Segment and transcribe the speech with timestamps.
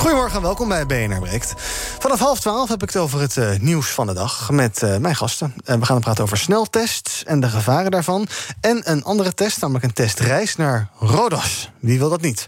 [0.00, 1.54] Goedemorgen en welkom bij BNR Breekt.
[1.98, 4.96] Vanaf half twaalf heb ik het over het uh, nieuws van de dag met uh,
[4.96, 5.54] mijn gasten.
[5.64, 8.26] Uh, we gaan het praten over sneltests en de gevaren daarvan.
[8.60, 11.70] En een andere test, namelijk een testreis naar Rodos.
[11.78, 12.46] Wie wil dat niet?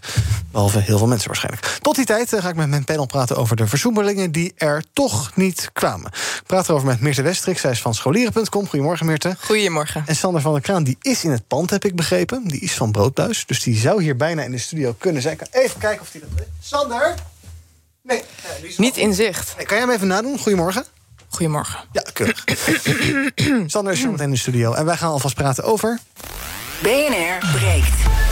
[0.51, 1.77] Behalve heel veel mensen waarschijnlijk.
[1.81, 5.35] Tot die tijd ga ik met mijn panel praten over de versoepelingen die er toch
[5.35, 6.11] niet kwamen.
[6.13, 8.67] Ik praat erover met Meerte Westrik, zij is van scholieren.com.
[8.67, 9.35] Goedemorgen Meerte.
[9.39, 10.03] Goedemorgen.
[10.05, 12.47] En Sander van der Kraan, die is in het pand, heb ik begrepen.
[12.47, 15.37] Die is van Broodbuis, dus die zou hier bijna in de studio kunnen zijn.
[15.51, 16.45] Even kijken of die dat.
[16.61, 17.15] Sander?
[18.03, 18.21] Nee,
[18.77, 19.55] niet in zicht.
[19.55, 20.39] kan jij hem even nadoen?
[20.39, 20.85] Goedemorgen.
[21.29, 21.79] Goedemorgen.
[21.91, 22.43] Ja, keurig.
[23.71, 24.73] Sander is zo meteen in de studio.
[24.73, 25.99] En wij gaan alvast praten over...
[26.81, 28.22] BNR breekt.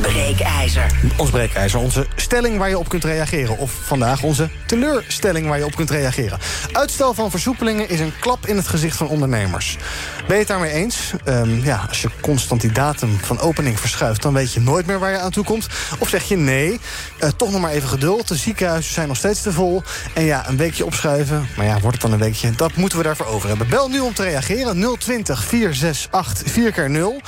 [0.00, 0.90] Breekijzer.
[1.16, 3.58] Ons breekijzer, onze stelling waar je op kunt reageren.
[3.58, 6.38] Of vandaag onze teleurstelling waar je op kunt reageren.
[6.72, 9.76] Uitstel van versoepelingen is een klap in het gezicht van ondernemers.
[10.26, 11.12] Ben je het daarmee eens?
[11.24, 14.22] Um, ja, als je constant die datum van opening verschuift...
[14.22, 15.66] dan weet je nooit meer waar je aan toe komt.
[15.98, 16.80] Of zeg je nee,
[17.22, 18.28] uh, toch nog maar even geduld.
[18.28, 19.82] De ziekenhuizen zijn nog steeds te vol.
[20.14, 21.48] En ja, een weekje opschuiven.
[21.56, 22.50] Maar ja, wordt het dan een weekje?
[22.50, 23.68] Dat moeten we daarvoor over hebben.
[23.68, 24.96] Bel nu om te reageren.
[24.98, 27.20] 020 468 4 keer 0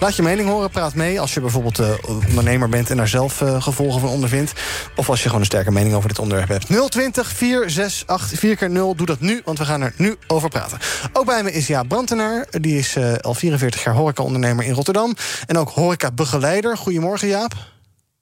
[0.00, 1.20] Laat je mening horen, praat mee.
[1.20, 1.90] Als je bijvoorbeeld uh,
[2.28, 4.52] ondernemer bent en daar zelf uh, gevolgen van ondervindt.
[4.96, 6.90] Of als je gewoon een sterke mening over dit onderwerp hebt.
[6.90, 10.78] 020 468 4 keer 0 Doe dat nu, want we gaan er nu over praten.
[11.12, 12.46] Ook bij me is Jaap Brantenaar.
[12.50, 15.14] Die is uh, al 44 jaar horecaondernemer in Rotterdam.
[15.46, 16.76] En ook horecabegeleider.
[16.76, 17.54] Goedemorgen, Jaap.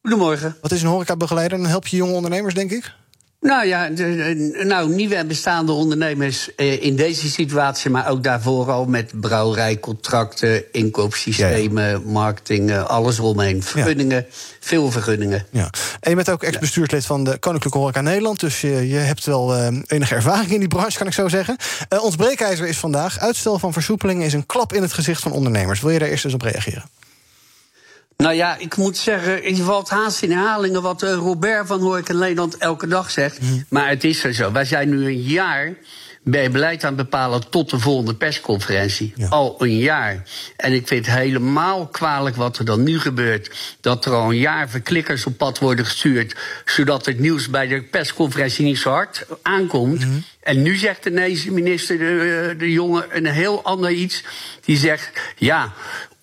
[0.03, 0.57] Goedemorgen.
[0.61, 1.59] Wat is een horecabegeleider?
[1.59, 2.93] Dan help je jonge ondernemers, denk ik?
[3.47, 3.89] Nou ja,
[4.65, 10.73] nou, nieuwe en bestaande ondernemers eh, in deze situatie, maar ook daarvoor al met brouwerijcontracten,
[10.73, 12.01] inkoopsystemen, ja, ja.
[12.05, 13.63] marketing, alles eromheen.
[13.63, 14.35] Vergunningen, ja.
[14.61, 15.47] veel vergunningen.
[15.51, 15.71] Ja.
[16.01, 19.57] En je bent ook ex-bestuurslid van de Koninklijke Horeca Nederland, dus je, je hebt wel
[19.57, 21.57] uh, enige ervaring in die branche, kan ik zo zeggen.
[21.93, 25.33] Uh, ons breekijzer is vandaag: uitstel van versoepelingen is een klap in het gezicht van
[25.33, 25.81] ondernemers.
[25.81, 26.85] Wil je daar eerst eens op reageren?
[28.17, 32.09] Nou ja, ik moet zeggen, je valt haast in herhalingen wat uh, Robert van Hoork
[32.09, 33.41] in Nederland elke dag zegt.
[33.41, 33.65] Mm.
[33.69, 34.53] Maar het is er zo.
[34.53, 35.75] Wij zijn nu een jaar
[36.23, 39.13] bij beleid aan het bepalen tot de volgende persconferentie.
[39.17, 39.29] Ja.
[39.29, 40.23] Al een jaar.
[40.57, 43.77] En ik vind het helemaal kwalijk wat er dan nu gebeurt.
[43.81, 46.37] Dat er al een jaar verklikkers op pad worden gestuurd.
[46.65, 50.05] Zodat het nieuws bij de persconferentie niet zo hard aankomt.
[50.05, 50.25] Mm.
[50.41, 54.23] En nu zegt de Nederlandse minister, de, de jongen, een heel ander iets.
[54.65, 55.73] Die zegt, ja,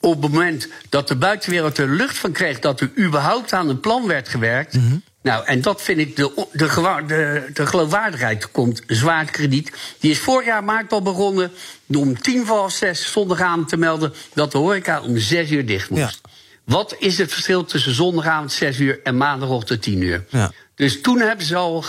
[0.04, 3.80] op het moment dat de buitenwereld er lucht van kreeg dat er überhaupt aan een
[3.80, 4.74] plan werd gewerkt.
[4.74, 5.04] Mm -hmm.
[5.22, 9.72] Nou, en dat vind ik, de, de, de, de geloofwaardigheid komt zwaar krediet.
[10.00, 11.52] Die is vorig jaar maart al begonnen
[11.88, 16.20] om tien voor zes zondagavond te melden dat de horeca om zes uur dicht moest.
[16.24, 16.30] Ja.
[16.64, 20.26] Wat is het verschil tussen zondagavond zes uur en maandagochtend tien uur?
[20.30, 20.52] Ja.
[20.76, 21.86] Dus toen hebben ze al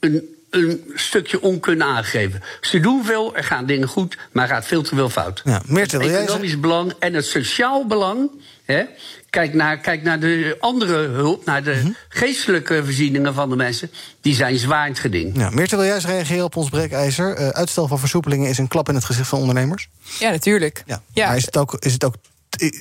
[0.00, 2.42] een een stukje onkunde aangegeven.
[2.60, 5.42] Ze doen veel, er gaan dingen goed, maar er gaat veel te veel fout.
[5.44, 8.30] Ja, het economisch belang en het sociaal belang.
[8.64, 8.84] Hè,
[9.30, 11.96] kijk, naar, kijk naar de andere hulp, naar de mm -hmm.
[12.08, 13.90] geestelijke voorzieningen van de mensen.
[14.20, 15.36] Die zijn zwaar in het geding.
[15.36, 17.40] Ja, Meerte, wil jij eens reageren op ons breekijzer?
[17.40, 19.88] Uh, uitstel van versoepelingen is een klap in het gezicht van ondernemers?
[20.18, 20.82] Ja, natuurlijk.
[20.86, 21.02] Ja.
[21.12, 21.26] ja.
[21.26, 22.14] Maar is het ook, is het ook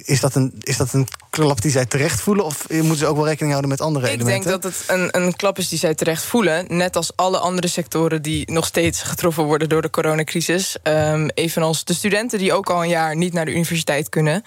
[0.06, 2.46] is dat, een, is dat een klap die zij terecht voelen?
[2.46, 4.36] Of moeten ze ook wel rekening houden met andere ik elementen?
[4.36, 6.66] Ik denk dat het een, een klap is die zij terecht voelen.
[6.68, 10.78] Net als alle andere sectoren die nog steeds getroffen worden door de coronacrisis.
[10.84, 14.44] Um, evenals de studenten die ook al een jaar niet naar de universiteit kunnen.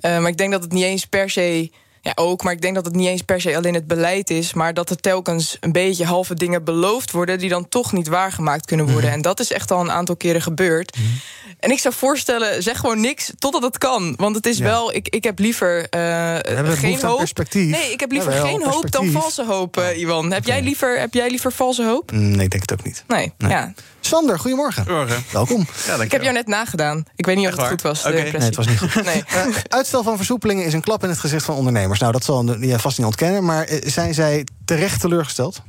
[0.00, 1.70] Uh, maar ik denk dat het niet eens per se
[2.02, 2.42] ja, ook.
[2.42, 4.52] Maar ik denk dat het niet eens per se alleen het beleid is.
[4.52, 7.38] Maar dat er telkens een beetje halve dingen beloofd worden.
[7.38, 9.10] die dan toch niet waargemaakt kunnen worden.
[9.10, 9.16] Mm.
[9.16, 10.96] En dat is echt al een aantal keren gebeurd.
[10.96, 11.04] Mm.
[11.58, 14.14] En ik zou voorstellen, zeg gewoon niks totdat het kan.
[14.16, 14.64] Want het is ja.
[14.64, 16.36] wel, ik, ik heb liever uh,
[16.74, 17.18] geen hoop.
[17.18, 17.70] Perspectief.
[17.70, 20.32] Nee, ik heb liever ja, geen hoop dan valse hoop, uh, Iwan.
[20.32, 22.10] Heb, jij liever, heb jij liever valse hoop?
[22.10, 23.04] Nee, ik denk het ook niet.
[23.06, 23.50] Nee, nee.
[23.50, 23.72] ja.
[24.06, 24.82] Sander, goedemorgen.
[24.82, 25.24] Goedemorgen.
[25.32, 25.66] Welkom.
[25.86, 27.04] Ja, ik heb jou net nagedaan.
[27.16, 28.00] Ik weet niet of het goed was.
[28.06, 28.22] Okay.
[28.22, 29.04] Nee, het was niet goed.
[29.04, 29.24] nee.
[29.46, 32.00] uh, uitstel van versoepelingen is een klap in het gezicht van ondernemers.
[32.00, 33.44] Nou, dat zal je vast niet ontkennen.
[33.44, 35.62] Maar zijn zij terecht teleurgesteld?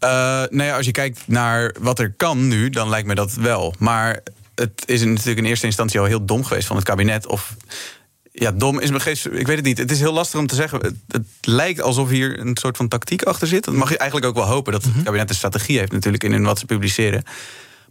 [0.00, 0.10] Uh,
[0.50, 3.74] nou ja, als je kijkt naar wat er kan nu, dan lijkt me dat wel.
[3.78, 4.20] Maar
[4.54, 7.26] het is natuurlijk in eerste instantie al heel dom geweest van het kabinet.
[7.26, 7.54] Of
[8.36, 9.26] ja, dom is mijn geest.
[9.26, 9.78] Ik weet het niet.
[9.78, 10.80] Het is heel lastig om te zeggen.
[10.80, 13.64] Het, het, lijkt alsof hier een soort van tactiek achter zit.
[13.64, 16.42] Dat mag je eigenlijk ook wel hopen dat het kabinet een strategie heeft, natuurlijk, in
[16.42, 17.22] wat ze publiceren.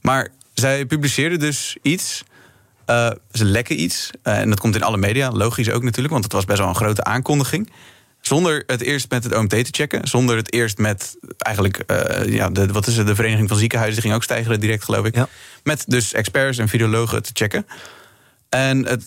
[0.01, 2.24] Maar zij publiceerden dus iets.
[2.88, 4.10] Uh, ze lekken iets.
[4.24, 6.68] Uh, en dat komt in alle media, logisch ook natuurlijk, want het was best wel
[6.68, 7.69] een grote aankondiging.
[8.22, 10.07] Zonder het eerst met het OMT te checken.
[10.07, 14.01] Zonder het eerst met eigenlijk, eh, ja, de, wat is het, de Vereniging van Ziekenhuizen,
[14.01, 15.16] die ging ook stijgen direct, geloof ik.
[15.16, 15.28] Ja.
[15.63, 17.66] Met dus experts en virologen te checken.
[18.53, 19.05] En het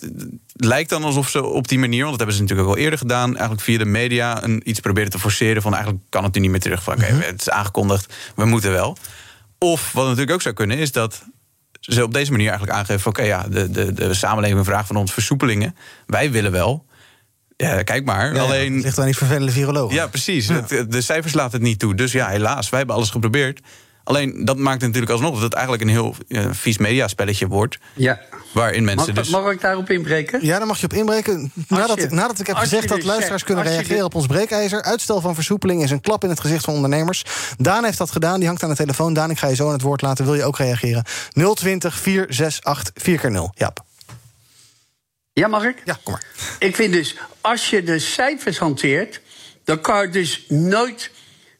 [0.52, 2.98] lijkt dan alsof ze op die manier, want dat hebben ze natuurlijk ook al eerder
[2.98, 6.40] gedaan, eigenlijk via de media een, iets proberen te forceren van eigenlijk kan het nu
[6.40, 6.82] niet meer terug.
[6.82, 8.96] Van, oké, het is aangekondigd, we moeten wel.
[9.58, 11.22] Of wat natuurlijk ook zou kunnen, is dat
[11.80, 14.96] ze op deze manier eigenlijk aangeven: van, oké, ja, de, de, de samenleving vraagt van
[14.96, 15.76] ons versoepelingen.
[16.06, 16.84] Wij willen wel.
[17.56, 18.34] Ja, kijk maar.
[18.34, 18.74] Ja, Alleen.
[18.74, 19.94] Het ligt aan die vervelende virologen.
[19.94, 20.48] Ja, precies.
[20.48, 21.94] Het- de cijfers laten het niet toe.
[21.94, 23.60] Dus ja, helaas, wij hebben alles geprobeerd.
[24.06, 27.78] Alleen dat maakt natuurlijk alsnog dat het eigenlijk een heel ja, vies mediaspelletje wordt.
[27.94, 28.20] Ja.
[28.52, 29.28] Waarin Mag, mensen dus.
[29.28, 30.38] mag ik daarop inbreken?
[30.46, 31.52] Ja, daar mag je op inbreken.
[31.68, 34.82] Nadat, je- nadat ik heb gezegd dat luisteraars zegt- kunnen reageren op ons breekijzer.
[34.82, 37.22] Uitstel van versoepeling is een klap in het gezicht van ondernemers.
[37.56, 39.14] Daan heeft dat gedaan, die hangt aan de telefoon.
[39.14, 40.24] Daan, ik ga je zo aan het woord laten.
[40.24, 41.04] Wil je ook reageren?
[41.54, 43.50] 020 468 4x0.
[43.54, 43.84] Jaap.
[45.32, 45.82] Ja, mag ik?
[45.84, 46.24] Ja, kom maar.
[46.58, 49.20] Ik vind dus, als je de cijfers hanteert,
[49.64, 51.10] dan kan je dus nooit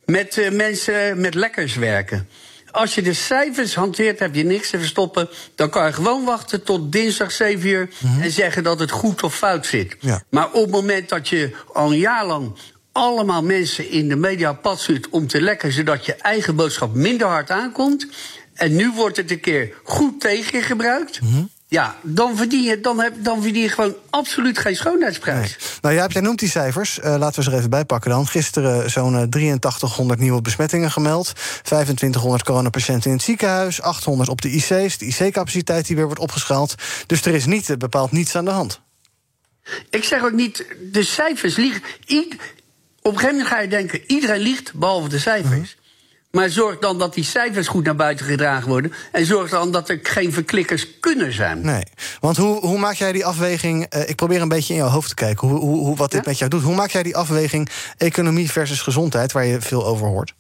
[0.07, 2.29] met eh, mensen met lekkers werken.
[2.71, 5.29] Als je de cijfers hanteert, heb je niks te verstoppen.
[5.55, 7.89] Dan kan je gewoon wachten tot dinsdag 7 uur
[8.21, 9.97] en zeggen dat het goed of fout zit.
[10.01, 10.23] Ja.
[10.31, 12.57] Maar op het moment dat je al een jaar lang
[12.93, 17.27] allemaal mensen in de media pad stuurt om te lekken, zodat je eigen boodschap minder
[17.27, 18.07] hard aankomt.
[18.55, 21.21] En nu wordt het een keer goed tegen je gebruikt.
[21.69, 25.57] Ja, dan verdien, je, dan, heb, dan verdien je gewoon absoluut geen schoonheidsprijs.
[25.81, 27.01] Nou ja, jij noemt die cijfers.
[27.01, 28.27] Eh, laten we ze er even bij pakken dan.
[28.27, 31.33] Gisteren zo'n eh, 8300 nieuwe besmettingen gemeld.
[31.63, 33.83] 2500 coronapatiënten in het ziekenhuis.
[33.83, 34.99] 800 op de IC's.
[34.99, 36.75] De IC-capaciteit die weer wordt opgeschaald.
[37.07, 38.81] Dus er is niet eh, bepaald niets aan de hand.
[39.91, 41.83] Ik zeg ook niet, de cijfers liegen.
[43.03, 45.77] Op een gegeven moment ga je denken, iedereen liegt behalve de cijfers.
[46.31, 48.93] Maar zorg dan dat die cijfers goed naar buiten gedragen worden.
[49.13, 51.61] En zorg dan dat er geen verklikkers kunnen zijn.
[51.61, 51.83] Nee.
[52.21, 53.87] Want hoe, hoe maak jij die afweging...
[53.89, 56.25] eh, ik probeer een beetje in jouw hoofd te kijken hoe, hoe, hoe, wat dit
[56.25, 56.29] Ja?
[56.31, 56.63] met jou doet.
[56.63, 59.33] Hoe maak jij die afweging economie versus gezondheid...
[59.33, 60.35] waar je veel over hoort?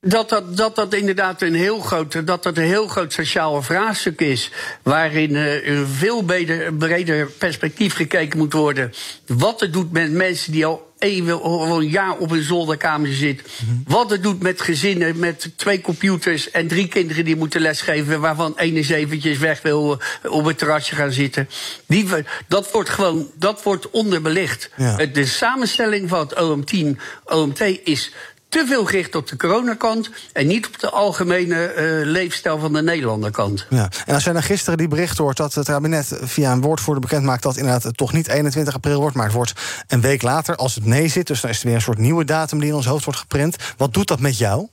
[0.00, 4.20] Dat dat, dat dat inderdaad een heel groot, dat dat een heel groot sociaal vraagstuk
[4.20, 4.50] is.
[4.82, 8.92] Waarin eh, een veel breder, breder perspectief gekeken moet worden.
[9.26, 13.46] Wat het doet met mensen die al eeuwen, al een jaar op een zolderkamer zitten.
[13.86, 18.20] Wat het doet met gezinnen met twee computers en drie kinderen die moeten lesgeven.
[18.20, 21.48] Waarvan één eens eventjes weg wil eh, op het terrasje gaan zitten.
[21.86, 22.06] Die,
[22.48, 24.70] dat wordt gewoon dat wordt onderbelicht.
[24.76, 24.96] Ja.
[24.96, 28.12] De samenstelling van het OM10, OMT is
[28.48, 32.82] te veel gericht op de coronakant en niet op de algemene eh, leefstijl van de
[32.82, 33.66] Nederlanderkant.
[33.70, 33.88] Ja.
[34.06, 37.24] En als jij dan gisteren die bericht hoort dat het kabinet via een woordvoerder bekend
[37.24, 39.52] maakt dat inderdaad het toch niet 21 april wordt, maar het wordt
[39.86, 41.26] een week later als het nee zit.
[41.26, 43.56] Dus dan is er weer een soort nieuwe datum die in ons hoofd wordt geprint.
[43.76, 44.68] Wat doet dat met jou?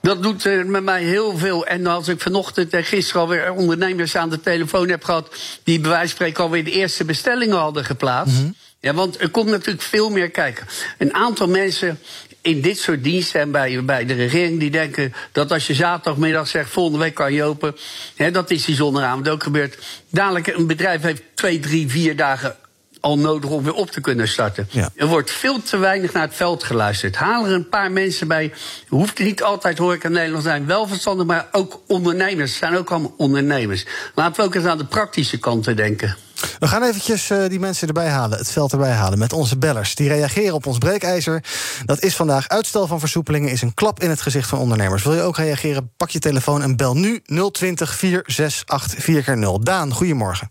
[0.00, 1.66] Dat doet eh, met mij heel veel.
[1.66, 5.36] En als ik vanochtend en gisteren alweer ondernemers aan de telefoon heb gehad...
[5.62, 8.36] die bij wijze van spreken alweer de eerste bestellingen hadden geplaatst.
[8.80, 10.66] Ja, want er komt natuurlijk veel meer kijken.
[10.98, 11.98] Een aantal mensen
[12.44, 14.60] in dit soort diensten en bij, bij de regering...
[14.60, 16.70] die denken dat als je zaterdagmiddag zegt...
[16.70, 17.76] volgende week kan je open,
[18.16, 19.78] hè, dat is die zondagavond ook gebeurd.
[20.10, 22.56] Dadelijk een bedrijf heeft twee, drie, vier dagen
[23.00, 24.68] al nodig om weer op te kunnen starten.
[24.70, 24.90] Ja.
[24.96, 27.16] Er wordt veel te weinig naar het veld geluisterd.
[27.16, 28.52] Haal er een paar mensen bij.
[28.88, 30.66] Hoeft niet altijd horeca Nederland te zijn.
[30.66, 32.50] Wel verstandig, maar ook ondernemers.
[32.50, 33.86] Het zijn ook allemaal ondernemers.
[34.14, 36.16] Laten we ook eens aan de praktische kanten denken.
[36.58, 39.94] We gaan eventjes eh, die mensen erbij halen, het veld erbij halen met onze bellers.
[39.94, 41.44] Die reageren op ons breekijzer.
[41.84, 45.02] Dat is vandaag uitstel van versoepelingen is een klap in het gezicht van ondernemers.
[45.02, 45.92] Wil je ook reageren?
[45.96, 47.20] Pak je telefoon en bel nu
[47.52, 49.62] 020 468 4x0.
[49.62, 50.50] Daan, goedemorgen.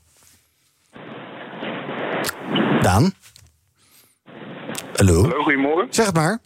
[2.82, 3.14] Daan?
[4.96, 5.22] Hallo?
[5.22, 5.88] Hallo, goedemorgen.
[5.90, 6.40] Zeg het maar.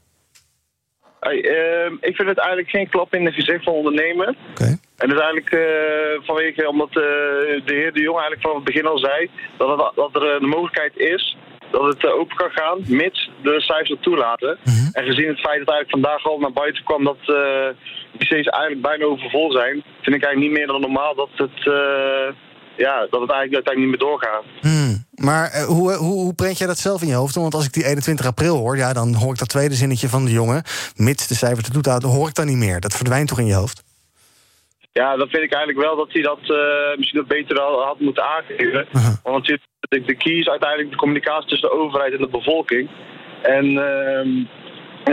[1.19, 4.37] Hey, ehm, ik vind het eigenlijk geen klap in het gezicht van ondernemen.
[4.51, 4.77] Oké.
[4.97, 6.95] En dat is eigenlijk eh, vanwege, omdat eh,
[7.65, 10.39] de heer De Jong eigenlijk van het begin al zei dat, het, dat er eh,
[10.39, 11.37] de mogelijkheid is
[11.71, 14.57] dat het eh, open kan gaan, mits de cijfers het toelaten.
[14.91, 17.69] En gezien het feit dat eigenlijk vandaag al naar buiten kwam dat eh
[18.17, 21.67] de IC's eigenlijk bijna overvol zijn, vind ik eigenlijk niet meer dan normaal dat het,
[21.67, 22.33] eh,
[22.77, 24.43] ja, dat het eigenlijk uiteindelijk niet meer doorgaat.
[24.61, 25.05] Hmm.
[25.15, 27.35] Maar eh, hoe, hoe, hoe prent jij dat zelf in je hoofd?
[27.35, 30.25] Want als ik die 21 april hoor, ja, dan hoor ik dat tweede zinnetje van
[30.25, 30.63] de jongen.
[30.95, 32.79] Mits de cijfers het toelaten, hoor ik dan niet meer.
[32.79, 33.86] Dat verdwijnt toch in je hoofd?
[34.99, 38.23] Ja, dan vind ik eigenlijk wel dat hij dat eh, misschien wat beter had moeten
[38.23, 38.87] aangeven.
[39.23, 42.89] Want natuurlijk, de, de key is uiteindelijk de communicatie tussen de overheid en de bevolking.
[43.41, 44.29] En ehm,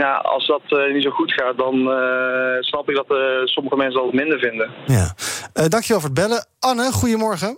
[0.01, 3.75] ja, als dat eh, niet zo goed gaat, dan eh, snap ik dat eh, sommige
[3.75, 4.69] mensen dat minder vinden.
[4.85, 5.15] Ja.
[5.53, 6.47] Eh dankjewel voor het bellen.
[6.59, 7.49] Anne, goedemorgen.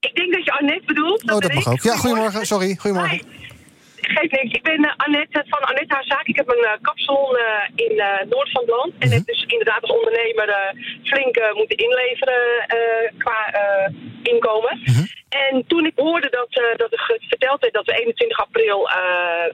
[0.00, 1.22] Ik denk dat je Annette bedoelt.
[1.22, 1.72] Oh, dat ben mag ik.
[1.72, 1.82] ook.
[1.82, 2.46] Ja, goedemorgen.
[2.46, 3.16] Sorry, goedemorgen.
[3.16, 3.39] Hi.
[4.00, 4.52] Geeft niks.
[4.52, 6.26] Ik ben eh, Annette van Annette Haar Zaak.
[6.26, 8.92] Ik heb een uh, kapsalon eh, in eh, Noord van het land.
[8.98, 13.92] En heb dus inderdaad als ondernemer eh, flink eh, moeten inleveren eh, qua eh,
[14.22, 14.80] inkomen.
[15.30, 18.94] En toen ik hoorde dat, eh, dat er verteld werd dat we 21 april uh,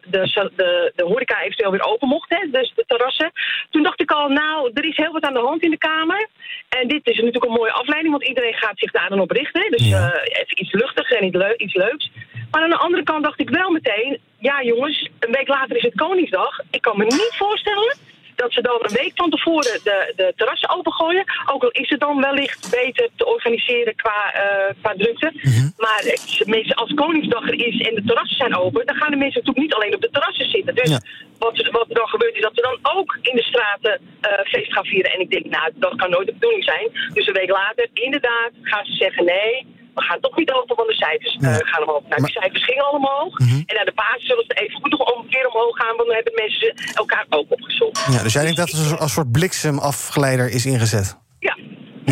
[0.05, 3.33] de, de, de horeca eventueel weer open mocht, hè, dus de terrassen.
[3.71, 6.29] Toen dacht ik al, nou, er is heel wat aan de hand in de Kamer.
[6.69, 9.71] En dit is natuurlijk een mooie afleiding, want iedereen gaat zich daar dan op richten.
[9.71, 12.11] Dus uh, even iets luchtigs en iets, iets leuks.
[12.51, 15.83] Maar aan de andere kant dacht ik wel meteen, ja jongens, een week later is
[15.83, 16.61] het Koningsdag.
[16.71, 17.97] Ik kan me niet voorstellen
[18.37, 21.25] dat ze dan een week van tevoren de, de terrassen opengooien.
[21.53, 25.31] Ook al is het dan wellicht beter te organiseren qua, uh, qua drukte.
[25.33, 25.73] Mm -hmm.
[25.77, 26.03] Maar
[26.45, 29.67] mensen, als Koningsdag er is en de terrassen zijn open, dan gaan de mensen natuurlijk
[29.67, 30.75] niet alleen op de terrassen zitten.
[30.75, 31.01] Dus ja.
[31.39, 34.73] wat, wat er dan gebeurt is dat ze dan ook in de straten uh, feest
[34.73, 35.13] gaan vieren.
[35.13, 36.91] En ik denk, nou, dat kan nooit de bedoeling zijn.
[37.13, 39.67] Dus een week later, inderdaad, gaan ze zeggen nee
[39.99, 42.03] we gaan toch niet open, want de cijfers uh, gaan omhoog.
[42.09, 43.39] Nou, die cijfers gingen al omhoog.
[43.39, 43.63] Mm -hmm.
[43.67, 46.17] En naar de paas zullen ze even goed nog een keer omhoog gaan, want dan
[46.21, 48.07] hebben mensen elkaar ook opgezocht.
[48.15, 51.26] Ja, dus jij denkt dat er een soort bliksemafgeleider is ingezet?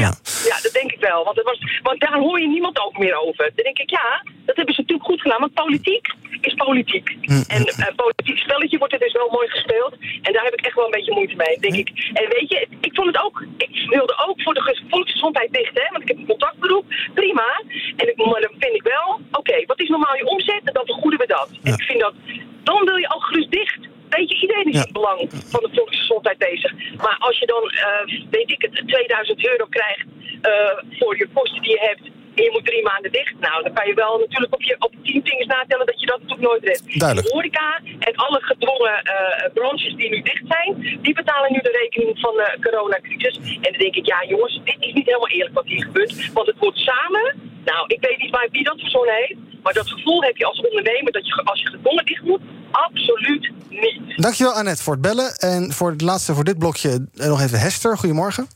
[0.02, 0.10] Ja.
[0.50, 0.56] Ja.
[0.62, 1.24] dat denk ik wel.
[1.24, 3.44] Want, het was, want daar hoor je niemand ook meer over.
[3.54, 5.40] Dan denk ik, ja, dat hebben ze natuurlijk goed gedaan.
[5.40, 6.06] Want politiek
[6.40, 7.16] is politiek.
[7.20, 7.44] Mm.
[7.46, 9.92] En uh, politiek spelletje wordt er dus wel mooi gespeeld.
[10.22, 11.88] En daar heb ik echt wel een beetje moeite mee, denk ik.
[12.12, 13.44] En weet je, ik vond het ook...
[13.56, 15.86] Ik wilde ook voor de volksgezondheid dicht, hè.
[15.90, 16.84] Want ik heb een contactberoep.
[17.14, 17.62] Prima.
[17.96, 19.20] En ik, maar dan vind ik wel...
[19.30, 20.60] Oké, okay, wat is normaal je omzet?
[20.64, 21.48] En dan vergoeden we dat.
[21.50, 21.58] Ja.
[21.62, 22.14] En ik vind dat...
[22.62, 23.78] Dan wil je al gerust dicht.
[24.16, 24.86] Weet je, iedereen is ja.
[24.86, 25.18] in belang
[25.52, 26.72] van de volksgezondheid bezig.
[26.96, 30.06] Maar als je dan, uh, weet ik het, 2000 euro krijgt
[30.42, 32.04] uh, voor je kosten die je hebt
[32.34, 33.34] en je moet drie maanden dicht.
[33.40, 36.20] Nou, dan kan je wel natuurlijk op, je, op tien vingers natellen dat je dat
[36.20, 36.98] natuurlijk nooit redt.
[36.98, 37.28] Duidelijk.
[37.28, 41.78] De horeca en alle gedwongen uh, branches die nu dicht zijn, die betalen nu de
[41.82, 43.36] rekening van de coronacrisis.
[43.36, 46.32] En dan denk ik, ja jongens, dit is niet helemaal eerlijk wat hier gebeurt.
[46.32, 49.90] Want het wordt samen, nou, ik weet niet waar, wie dat verzonnen heeft, maar dat
[49.90, 52.40] gevoel heb je als ondernemer dat je als je gedwongen dicht moet,
[52.70, 54.22] absoluut niet.
[54.22, 55.34] Dankjewel Annette voor het bellen.
[55.36, 57.98] En voor het laatste, voor dit blokje, nog even Hester.
[57.98, 58.46] Goedemorgen.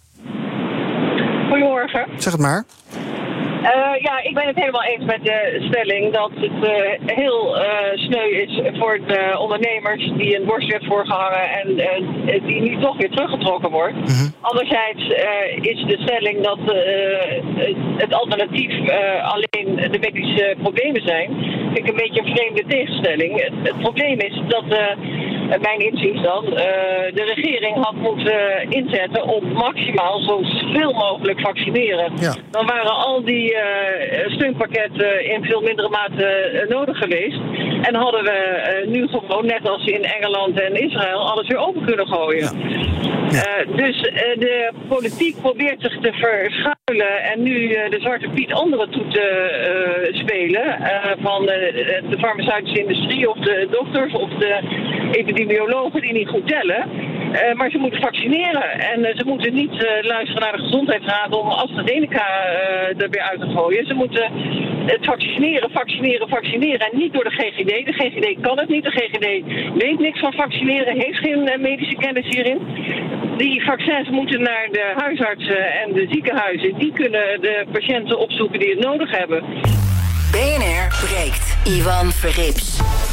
[1.49, 2.07] Goedemorgen.
[2.17, 2.65] Zeg het maar.
[3.63, 7.65] Uh, ja, ik ben het helemaal eens met de stelling dat het uh, heel uh,
[7.95, 11.77] sneu is voor de ondernemers die een borst werd voorgehangen en
[12.47, 13.95] die nu toch weer teruggetrokken wordt.
[13.95, 14.35] -hmm.
[14.41, 15.03] Anderzijds
[15.61, 16.59] is de stelling dat
[17.97, 18.91] het alternatief
[19.23, 21.29] alleen de medische problemen zijn.
[21.75, 23.43] Vind ik een beetje een vreemde tegenstelling.
[23.43, 24.65] Het, het probleem is dat
[25.61, 26.59] mijn inziens dan, uh,
[27.15, 32.13] de regering had moeten inzetten op maximaal zoveel mogelijk vaccineren.
[32.21, 32.35] Ja.
[32.51, 33.61] Dan waren al die uh,
[34.27, 37.41] steunpakketten in veel mindere mate nodig geweest.
[37.83, 42.07] En hadden we nu gewoon, net als in Engeland en Israël, alles weer open kunnen
[42.07, 42.41] gooien.
[42.41, 43.07] Ja.
[43.31, 43.65] Ja.
[43.77, 44.01] dus
[44.39, 50.77] de politiek probeert zich te verschuilen en nu de Zwarte Piet anderen toe te spelen.
[51.21, 54.61] van de farmaceutische industrie of de dokters of de
[55.13, 56.91] epidemiologen die niet goed tellen.
[57.33, 58.81] Uh, maar ze moeten vaccineren.
[58.81, 62.27] En uh, ze moeten niet uh, luisteren naar de gezondheidsraad om AstraZeneca
[62.97, 63.87] er weer uit te gooien.
[63.87, 64.33] Ze moeten
[64.87, 66.81] het vaccineren, vaccineren, vaccineren.
[66.81, 67.87] En niet door de GGD.
[67.87, 68.85] De GGD kan het niet.
[68.85, 69.27] De GGD
[69.75, 72.59] weet niks van vaccineren, heeft geen medische kennis hierin.
[73.37, 76.75] Die vaccins moeten naar de huisartsen en de ziekenhuizen.
[76.79, 79.45] Die kunnen de patiënten opzoeken die het nodig hebben.
[80.33, 81.57] BNR breekt.
[81.65, 83.08] Ivan Verrips.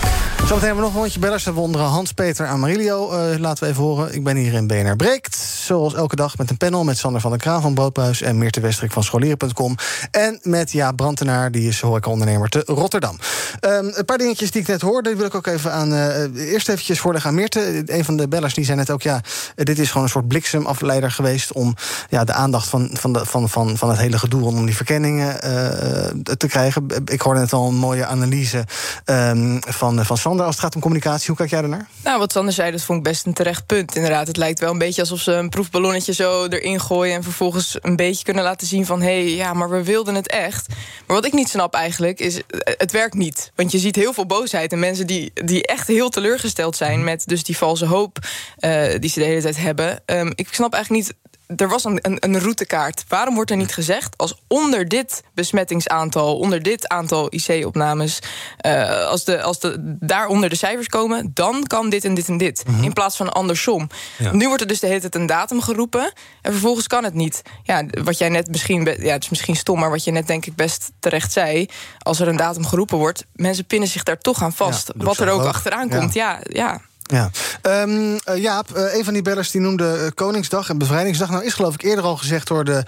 [0.46, 1.44] Zometeen hebben we nog een rondje bellers.
[1.44, 3.12] we onder Hans-Peter Amarilio.
[3.12, 4.14] Uh, laten we even horen.
[4.14, 5.55] Ik ben hier in BNR Breekt.
[5.66, 8.22] Zoals elke dag met een panel met Sander van der Kraan van Broodbuis...
[8.22, 9.76] en Meerte Westrik van Scholieren.com.
[10.12, 13.18] En met Jaap Brantenaar, die is horecaondernemer te Rotterdam.
[13.62, 15.94] Um, een paar dingetjes die ik net hoorde, wil ik ook even aan...
[15.94, 17.84] Uh, eerst eventjes voorleggen aan Meerte.
[17.86, 19.02] Een van de bellers die zei net ook...
[19.02, 19.22] ja,
[19.56, 21.52] dit is gewoon een soort bliksemafleider geweest...
[21.52, 21.76] om
[22.10, 25.28] ja, de aandacht van, van, de, van, van, van het hele gedoe om die verkenningen
[25.28, 26.86] uh, te krijgen.
[27.06, 28.66] Ik hoorde net al een mooie analyse
[29.06, 31.28] um, van, van Sander als het gaat om communicatie.
[31.28, 31.88] Hoe kijk jij daarnaar?
[32.04, 33.96] Nou, wat Sander zei, dat vond ik best een terecht punt.
[33.96, 37.16] Inderdaad, het lijkt wel een beetje alsof ze een proefballonnetje zo erin gooien...
[37.16, 39.02] en vervolgens een beetje kunnen laten zien van...
[39.02, 40.68] hé, hey, ja, maar we wilden het echt.
[41.08, 42.42] Maar wat ik niet snap eigenlijk, is
[42.78, 43.52] het werkt niet.
[43.56, 47.04] Want je ziet heel veel boosheid en mensen die, die echt heel teleurgesteld zijn...
[47.04, 48.18] met dus die valse hoop
[48.60, 50.02] uh, die ze de hele tijd hebben.
[50.06, 51.16] Um, ik snap eigenlijk niet
[51.56, 53.06] er was een, een, een, routekaart.
[53.08, 58.20] Waarom wordt er niet gezegd als onder dit besmettingsaantal, onder dit aantal IC-opnames,
[58.66, 62.38] uh, als, de, als de, daaronder de cijfers komen, dan kan dit en dit en
[62.38, 62.64] dit.
[62.68, 62.84] Mm -hmm.
[62.84, 63.90] In plaats van andersom.
[64.18, 64.32] Ja.
[64.32, 67.42] Nu wordt er dus de hele tijd een datum geroepen en vervolgens kan het niet.
[67.64, 70.46] Ja, wat jij net misschien, ja, het is misschien stom, maar wat je net denk
[70.46, 74.44] ik best terecht zei, als er een datum geroepen wordt, mensen pinnen zich daar toch
[74.44, 74.92] aan vast.
[74.98, 76.82] Ja, wat er ook, ook achteraan komt, ja, ja.
[77.08, 77.30] Ja,
[77.62, 81.30] um, uh, Jaap, uh, een van die bellers die noemde uh, Koningsdag en Bevrijdingsdag.
[81.30, 82.84] Nou is geloof ik eerder al gezegd door de,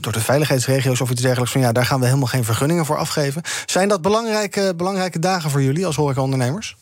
[0.00, 1.52] door de veiligheidsregio's of iets dergelijks...
[1.52, 3.42] van ja, daar gaan we helemaal geen vergunningen voor afgeven.
[3.66, 6.76] Zijn dat belangrijke, belangrijke dagen voor jullie als horecaondernemers?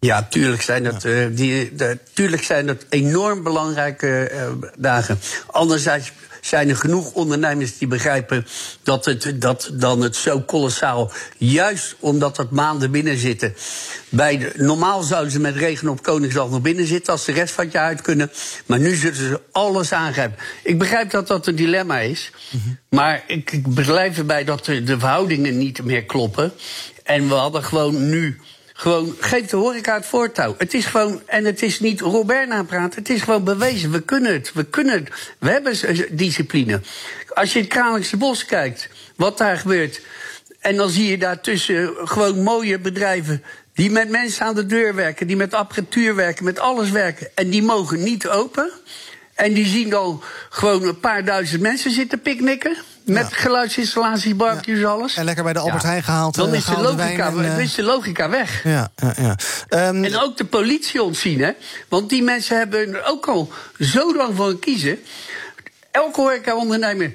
[0.00, 1.26] Ja, tuurlijk zijn dat, ja.
[1.26, 4.30] die, de, tuurlijk zijn dat enorm belangrijke
[4.76, 5.18] dagen.
[5.46, 6.12] Anderzijds
[6.46, 8.46] zijn er genoeg ondernemers die begrijpen
[8.82, 13.54] dat, het, dat dan het zo kolossaal, juist omdat het maanden binnen zitten.
[14.08, 17.54] Bij de, normaal zouden ze met regen op Koningsdag nog binnen zitten als de rest
[17.54, 18.30] van het jaar uit kunnen.
[18.66, 20.38] Maar nu zullen ze alles aangrijpen.
[20.62, 22.30] Ik begrijp dat dat een dilemma is.
[22.88, 26.52] Maar ik, ik blijf erbij dat de, de verhoudingen niet meer kloppen.
[27.02, 28.40] En we hadden gewoon nu.
[28.78, 30.54] Gewoon, geef de horeca het voortouw.
[30.58, 33.90] Het is gewoon, en het is niet Robert napraten, het is gewoon bewezen.
[33.90, 35.34] We kunnen het, we kunnen het.
[35.38, 35.76] We hebben
[36.16, 36.80] discipline.
[37.28, 40.00] Als je het Kralingse Bos kijkt, wat daar gebeurt.
[40.60, 43.42] En dan zie je daartussen gewoon mooie bedrijven.
[43.74, 47.28] die met mensen aan de deur werken, die met apparatuur werken, met alles werken.
[47.34, 48.70] En die mogen niet open.
[49.34, 52.76] En die zien dan gewoon een paar duizend mensen zitten picknicken.
[53.06, 55.14] Met geluidsinstallaties, barbecues, alles.
[55.14, 56.34] En lekker bij de Albert Heijn gehaald.
[56.34, 58.64] Dan eh, is de logica, en, eh, dan is de logica weg.
[58.64, 59.36] Ja, ja, ja.
[59.68, 61.50] Ehm, En ook de politie ontzien, hè?
[61.88, 64.98] Want die mensen hebben er ook al zo lang voor kiezen.
[65.90, 67.12] Elke horeca-ondernemer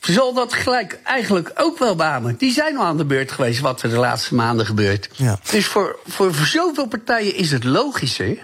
[0.00, 2.36] zal dat gelijk eigenlijk ook wel beamen.
[2.36, 5.08] Die zijn al aan de beurt geweest wat er de laatste maanden gebeurt.
[5.12, 5.38] Ja.
[5.50, 8.38] Dus voor, voor, voor zoveel partijen is het logisch, hè?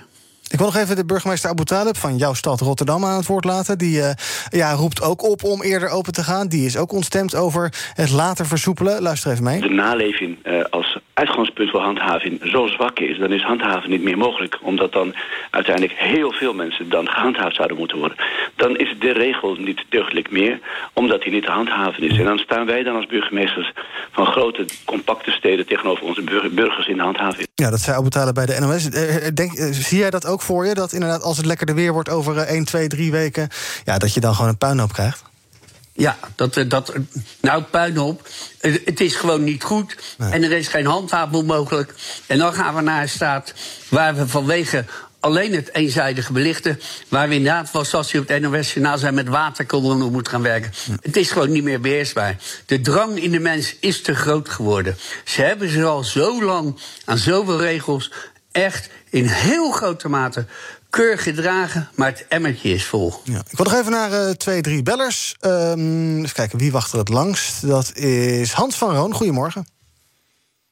[0.48, 3.44] Ik wil nog even de burgemeester Abu Talib van jouw stad Rotterdam aan het woord
[3.44, 3.78] laten.
[3.78, 4.10] Die eh,
[4.48, 6.48] ja, roept ook op om eerder open te gaan.
[6.48, 9.02] Die is ook ontstemd over het later versoepelen.
[9.02, 9.60] Luister even mee.
[9.60, 10.85] de naleving eh, als
[11.22, 14.58] uitgangspunt voor handhaving zo zwak is, dan is handhaven niet meer mogelijk.
[14.60, 15.14] Omdat dan
[15.50, 18.18] uiteindelijk heel veel mensen dan gehandhaafd zouden moeten worden.
[18.56, 20.60] Dan is de regel niet deugdelijk meer,
[20.92, 22.18] omdat die niet te handhaven is.
[22.18, 23.72] En dan staan wij dan als burgemeesters
[24.10, 27.46] van grote, compacte steden tegenover onze burger- burgers in de handhaving.
[27.54, 28.88] Ja, dat zei Abu Talib bij de NOS.
[28.88, 30.74] Eh, Denk, eh, zie jij dat ook voor je?
[30.74, 33.48] Dat inderdaad als het lekkerder weer wordt over eh, 1, 2, 3 weken...
[33.84, 35.22] Ja, dat je dan gewoon een puinhoop krijgt?
[35.96, 36.92] Ja, dat, eh, dat,
[37.40, 38.28] nou, puinhoop.
[38.60, 39.96] Het het is gewoon niet goed.
[40.18, 41.94] En er is geen handhaving mogelijk.
[42.26, 43.54] En dan gaan we naar een staat
[43.88, 44.84] waar we vanwege
[45.20, 46.80] alleen het eenzijdige belichten...
[47.08, 49.14] waar we inderdaad, wel zoals je op het NOS-journaal zijn...
[49.14, 50.72] met waterkanonnen moet gaan werken.
[51.02, 52.36] Het is gewoon niet meer beheersbaar.
[52.66, 54.96] De drang in de mens is te groot geworden.
[55.24, 58.12] Ze hebben zich al zo lang aan zoveel regels...
[58.52, 60.46] echt in heel grote mate
[60.96, 61.88] keurig gedragen...
[61.94, 63.12] maar het emmertje is vol.
[63.24, 63.38] Ja.
[63.50, 65.34] Ik wil nog even naar eh, twee, drie bellers.
[65.40, 67.68] Ehm, even kijken, wie wacht er het langst?
[67.68, 69.12] Dat is Hans van Roon.
[69.12, 69.66] Goedemorgen.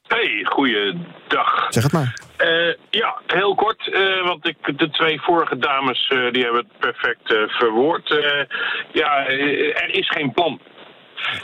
[0.06, 1.66] Hey, goeiedag.
[1.68, 2.14] Zeg het maar.
[2.36, 6.78] Eh, ja, heel kort, eh, want ik, de twee vorige dames eh, die hebben het
[6.78, 8.10] perfect verwoord.
[8.10, 8.44] Eh,
[8.92, 10.60] ja, er is geen plan.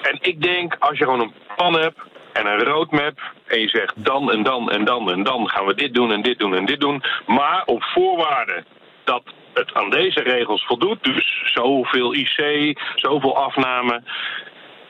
[0.03, 2.01] En ik denk, als je gewoon een plan hebt
[2.33, 3.21] en een roadmap...
[3.47, 6.23] en je zegt dan en dan en dan en dan gaan we dit doen en
[6.23, 7.03] dit doen en dit doen...
[7.27, 8.65] maar op voorwaarde
[9.05, 9.23] dat
[9.55, 11.05] het aan deze regels voldoet...
[11.05, 14.03] dus zoveel IC, zoveel afname...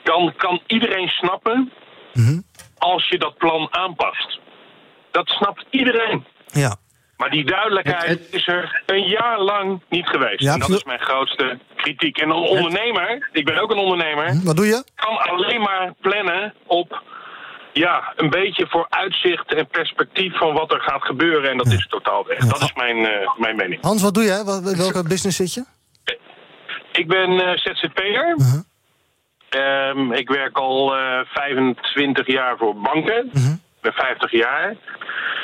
[0.02, 1.72] dan kan iedereen snappen
[2.78, 4.38] als je dat plan aanpast.
[5.10, 6.24] Dat snapt iedereen.
[6.46, 6.76] Ja.
[7.16, 10.40] Maar die duidelijkheid is er een jaar lang niet geweest.
[10.40, 12.18] Ja, en dat is mijn grootste kritiek.
[12.18, 14.84] En een ondernemer, ik ben ook een ondernemer, Wat doe je?
[14.94, 17.02] kan alleen maar plannen op
[17.80, 21.50] ja, een beetje vooruitzicht en perspectief van wat er gaat gebeuren.
[21.50, 22.38] En dat is totaal weg.
[22.38, 23.82] Dat is mijn, eh, mijn mening.
[23.82, 24.44] Hans, wat doe jij?
[24.76, 25.64] Welke business zit je?
[26.92, 28.36] Ik ben eh, ZZP'er.
[29.48, 33.30] Ehm, ik werk al eh 25 jaar voor banken.
[33.32, 34.76] Ik ben 50 jaar.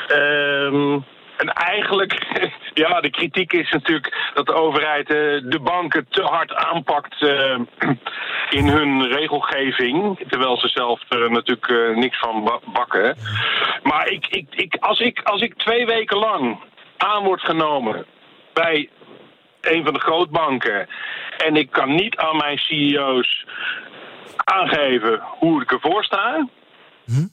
[0.07, 0.99] Ehm,
[1.37, 2.27] en eigenlijk,
[2.83, 5.15] ja, de kritiek is natuurlijk dat de overheid eh,
[5.51, 7.59] de banken te hard aanpakt eh,
[8.59, 10.25] in hun regelgeving.
[10.29, 13.17] Terwijl ze zelf er natuurlijk eh, niks van ba- bakken.
[13.83, 16.59] Maar ik, ik, ik, als, ik, als ik twee weken lang
[16.97, 18.07] aan word genomen
[18.53, 18.89] bij
[19.61, 20.89] een van de grootbanken.
[21.37, 23.47] En ik kan niet aan mijn CEO's
[24.45, 26.49] aangeven hoe ik ervoor sta.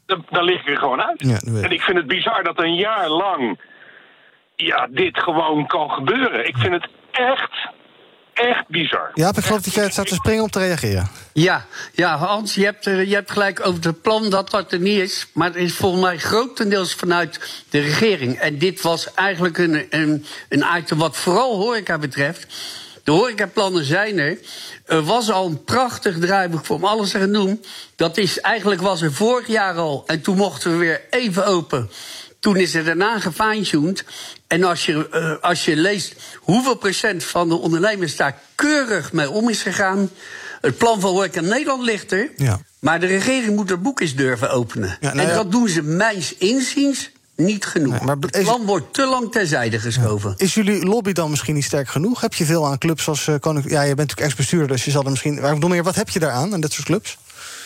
[0.05, 1.23] Dan, dan lig ik er gewoon uit.
[1.25, 3.59] Ja, en ik vind het bizar dat een jaar lang
[4.55, 6.47] ja, dit gewoon kan gebeuren.
[6.47, 7.69] Ik vind het echt,
[8.33, 9.11] echt bizar.
[9.13, 11.09] Ja, ik geloof dat jij het staat te springen om te reageren.
[11.33, 14.79] Ja, ja Hans, je hebt, er, je hebt gelijk over het plan dat dat er
[14.79, 15.27] niet is.
[15.33, 18.35] Maar het is volgens mij grotendeels vanuit de regering.
[18.39, 22.47] En dit was eigenlijk een, een, een item wat vooral horeca betreft.
[23.03, 24.37] De horecaplannen zijn er.
[24.85, 27.63] Er was al een prachtig draaiboek voor om alles te gaan doen.
[27.95, 30.03] Dat is, eigenlijk was er vorig jaar al.
[30.07, 31.89] En toen mochten we weer even open.
[32.43, 34.05] Toen is het daarna gefine-tuned.
[34.47, 39.29] En als je, eh, als je leest hoeveel procent van de ondernemers daar keurig mee
[39.29, 40.09] om is gegaan.
[40.61, 42.31] Het plan van Horeca Nederland ligt er.
[42.37, 42.59] Ja.
[42.79, 44.97] Maar de regering moet het boek eens durven openen.
[44.99, 45.33] Ja, nou en ja.
[45.33, 47.93] dat doen ze mijns inziens niet genoeg.
[47.93, 50.33] Nee, maar het plan wordt te lang terzijde geschoven.
[50.37, 52.21] Is jullie lobby dan misschien niet sterk genoeg?
[52.21, 53.69] Heb je veel aan clubs als uh, Koning...
[53.69, 55.41] Ja, je bent natuurlijk ex-bestuurder, dus je zal er misschien...
[55.41, 57.17] Maar ik meer, wat heb je daaraan, aan dit soort clubs?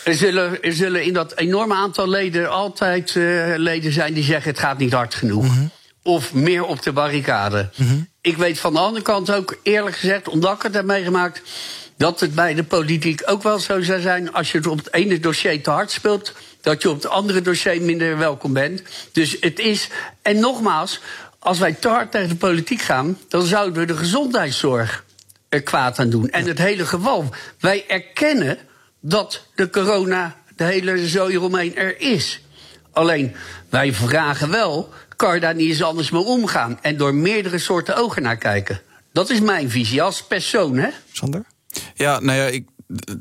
[0.08, 4.50] Er zullen, er zullen in dat enorme aantal leden altijd eh, leden zijn die zeggen:
[4.50, 5.44] het gaat niet hard genoeg.
[5.44, 5.66] Mhm.
[6.02, 7.70] Of meer op de barricade.
[8.20, 11.42] Ik weet van de andere kant ook, eerlijk gezegd, omdat ik het heb meegemaakt.
[11.96, 14.32] dat het bij de politiek ook wel zo zou zijn.
[14.32, 16.32] als je het op het ene dossier te hard speelt.
[16.60, 18.82] dat je op het andere dossier minder welkom bent.
[19.12, 19.88] Dus het is.
[20.22, 21.00] En nogmaals,
[21.38, 23.18] als wij te hard tegen de politiek gaan.
[23.28, 25.04] dan zouden we de gezondheidszorg
[25.48, 26.30] er kwaad aan doen.
[26.30, 27.28] En het hele geval.
[27.58, 28.58] Wij erkennen
[29.00, 32.42] dat de corona, de hele zooi eromheen er is.
[32.92, 33.34] Alleen,
[33.68, 36.78] wij vragen wel, kan je daar niet eens anders mee omgaan?
[36.82, 38.80] En door meerdere soorten ogen naar kijken.
[39.12, 40.88] Dat is mijn visie als persoon, hè?
[41.12, 41.44] Sander?
[41.94, 42.68] Ja, nou ja, ik,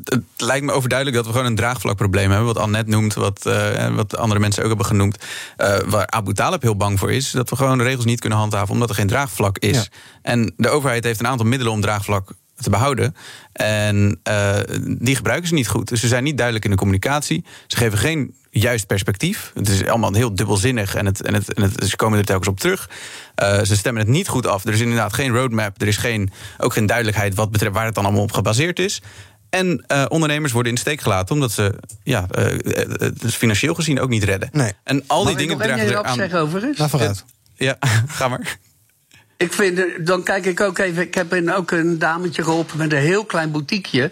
[0.04, 2.48] het lijkt me overduidelijk dat we gewoon een draagvlakprobleem hebben.
[2.48, 5.18] Wat Annette noemt, wat, uh, wat andere mensen ook hebben genoemd.
[5.58, 8.40] Uh, waar Abu Talib heel bang voor is, dat we gewoon de regels niet kunnen
[8.40, 9.76] handhaven omdat er geen draagvlak is.
[9.76, 9.86] Ja.
[10.22, 13.16] En de overheid heeft een aantal middelen om draagvlak te behouden.
[13.52, 14.56] En uh,
[14.98, 15.88] die gebruiken ze niet goed.
[15.88, 17.46] Dus ze zijn niet duidelijk in de communicatie.
[17.68, 19.52] Ze geven geen juist perspectief.
[19.54, 22.48] Het is allemaal heel dubbelzinnig en, het, en, het, en het, ze komen er telkens
[22.48, 22.90] op terug.
[23.44, 24.66] Uh, ze stemmen het niet goed af.
[24.66, 25.82] Er is inderdaad geen roadmap.
[25.82, 29.02] Er is geen, ook geen duidelijkheid wat betreft waar het dan allemaal op gebaseerd is.
[29.50, 34.00] En uh, ondernemers worden in de steek gelaten omdat ze ja, uh, dus financieel gezien
[34.00, 34.50] ook niet redden.
[34.52, 34.72] Nee.
[34.84, 36.16] En al die Mag dingen dragen eraan.
[36.16, 36.78] zeggen overigens?
[36.78, 37.26] Nou, vooruit.
[37.56, 38.58] Ja, ga maar.
[39.38, 41.04] Ik vind, dan kijk ik ook even.
[41.04, 44.12] Ik heb een, ook een dametje geholpen met een heel klein boutiqueje.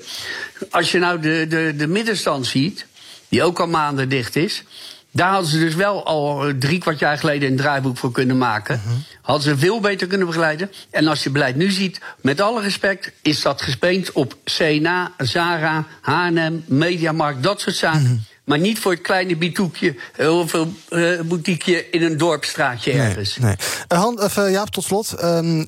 [0.69, 2.85] Als je nou de, de, de middenstand ziet,
[3.29, 4.63] die ook al maanden dicht is.
[5.11, 8.81] Daar hadden ze dus wel al drie kwart jaar geleden een draaiboek voor kunnen maken.
[8.85, 8.95] Mhm.
[9.21, 10.71] Hadden ze veel beter kunnen begeleiden.
[10.89, 15.85] En als je beleid nu ziet, met alle respect, is dat gespeend op CNA, Zara,
[16.01, 18.01] H&M, Mediamarkt, dat soort zaken.
[18.01, 18.15] Mhm.
[18.45, 23.37] Maar niet voor het kleine bitoekje of een uh, boutiqueje in een dorpstraatje ergens.
[23.37, 23.55] Nee.
[23.91, 25.23] Uh, Han, of, uh, Jaap, tot slot.
[25.23, 25.65] Um,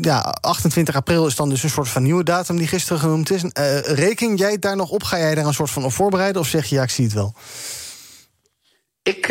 [0.00, 3.42] ja, 28 april is dan dus een soort van nieuwe datum die gisteren genoemd is.
[3.82, 5.02] reken jij daar nog op?
[5.02, 6.40] Ga jij daar een soort van op voorbereiden?
[6.40, 7.34] Of zeg je ja, ik zie het wel?
[9.02, 9.26] Ik,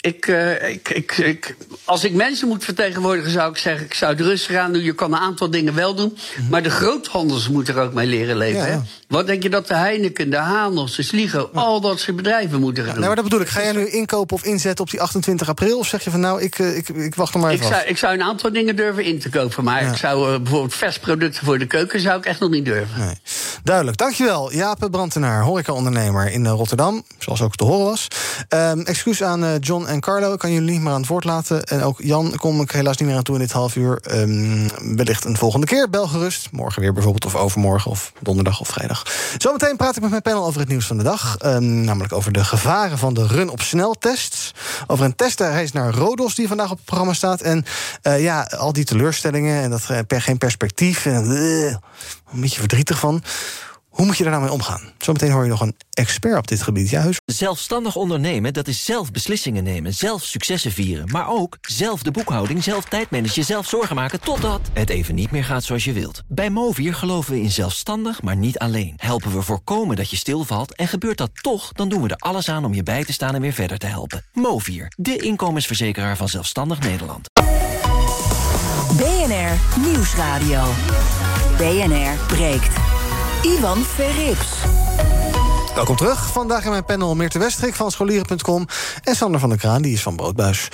[0.00, 4.12] ik, uh, ik, ik, ik, als ik mensen moet vertegenwoordigen, zou ik zeggen: ik zou
[4.12, 4.82] het rustig aan doen.
[4.82, 6.08] Je kan een aantal dingen wel doen.
[6.08, 6.48] Mm -hmm.
[6.50, 8.60] Maar de groothandels moeten er ook mee leren leven.
[8.60, 8.72] Ja, ja.
[8.72, 8.78] Hè?
[9.08, 11.60] Wat denk je dat de Heineken, de Hanos, de Sligo, ja.
[11.60, 13.02] al dat soort bedrijven moeten gaan doen?
[13.02, 13.48] Nou, maar dat bedoel ik.
[13.48, 15.78] Ga jij nu inkopen of inzetten op die 28 april?
[15.78, 17.98] Of zeg je van nou, ik, ik, ik wacht nog maar even ik zou, ik
[17.98, 19.64] zou een aantal dingen durven in te kopen.
[19.64, 23.00] Maar ik zou uh, bijvoorbeeld versproducten voor de keuken zou ik echt nog niet durven.
[23.00, 23.14] Nee.
[23.62, 23.96] Duidelijk.
[23.96, 24.52] Dankjewel.
[24.52, 27.04] Jaap Brantenaar, horecaondernemer in Rotterdam.
[27.18, 28.08] Zoals ook te horen was.
[28.48, 29.50] Um, excuus aan uh,
[29.88, 30.36] En Carlo.
[30.36, 31.64] Kan jullie niet meer aan het woord laten.
[31.64, 34.00] En ook Jan kom ik helaas niet meer aan toe in dit half uur.
[34.10, 35.90] Um, wellicht een volgende keer.
[35.90, 36.48] Bel gerust.
[36.52, 37.24] Morgen weer bijvoorbeeld.
[37.24, 37.90] Of overmorgen.
[37.90, 39.02] Of donderdag of vrijdag.
[39.38, 41.36] Zometeen praat ik met mijn panel over het nieuws van de dag.
[41.44, 44.54] Um, namelijk over de gevaren van de run op sneltests.
[44.86, 47.40] Over een testreis naar Rodos die vandaag op het programma staat.
[47.40, 47.64] En
[48.02, 49.62] uh, ja, al die teleurstellingen.
[49.62, 51.06] En dat uh, geen perspectief.
[51.06, 51.66] En uh,
[52.32, 53.22] een beetje verdrietig van.
[53.98, 54.80] Hoe moet je daar nou mee omgaan?
[54.98, 56.90] Zometeen hoor je nog een expert op dit gebied.
[56.90, 57.20] Ja, heus.
[57.24, 61.10] Zelfstandig ondernemen, dat is zelf beslissingen nemen, zelf successen vieren.
[61.10, 64.20] Maar ook zelf de boekhouding, zelf tijdmanagen, zelf zorgen maken...
[64.20, 66.22] totdat het even niet meer gaat zoals je wilt.
[66.28, 68.94] Bij Movier geloven we in zelfstandig, maar niet alleen.
[68.96, 71.72] Helpen we voorkomen dat je stilvalt en gebeurt dat toch...
[71.72, 73.86] dan doen we er alles aan om je bij te staan en weer verder te
[73.86, 74.24] helpen.
[74.32, 77.28] Movier, de inkomensverzekeraar van Zelfstandig Nederland.
[78.96, 80.64] BNR Nieuwsradio.
[81.56, 82.97] BNR breekt.
[83.44, 84.87] Ivan Verrips.
[85.78, 86.26] Welkom terug.
[86.26, 88.66] Vandaag in mijn panel Meerte Westrik van scholieren.com...
[89.04, 90.68] en Sander van der Kraan, die is van Broodbuis.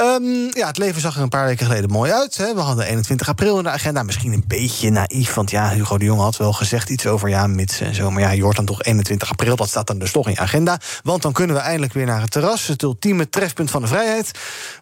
[0.00, 2.36] Um, ja, het leven zag er een paar weken geleden mooi uit.
[2.36, 2.54] Hè.
[2.54, 4.02] We hadden 21 april in de agenda.
[4.02, 7.28] Misschien een beetje naïef, want ja, Hugo de Jong had wel gezegd iets over...
[7.28, 9.56] ja, mits en zo, maar ja, je hoort dan toch 21 april.
[9.56, 10.78] Dat staat dan dus toch in je agenda.
[11.02, 12.66] Want dan kunnen we eindelijk weer naar het terras.
[12.66, 14.30] Het ultieme trefpunt van de vrijheid.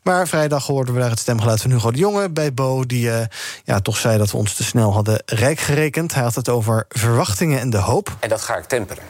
[0.02, 2.86] Maar vrijdag hoorden we daar het stemgeluid van Hugo de Jonge bij Bo...
[2.86, 3.18] die uh,
[3.64, 6.14] ja, toch zei dat we ons te snel hadden rijk gerekend.
[6.14, 8.16] Hij had het over verwachtingen en de hoop.
[8.20, 9.02] En dat ga ik temperen.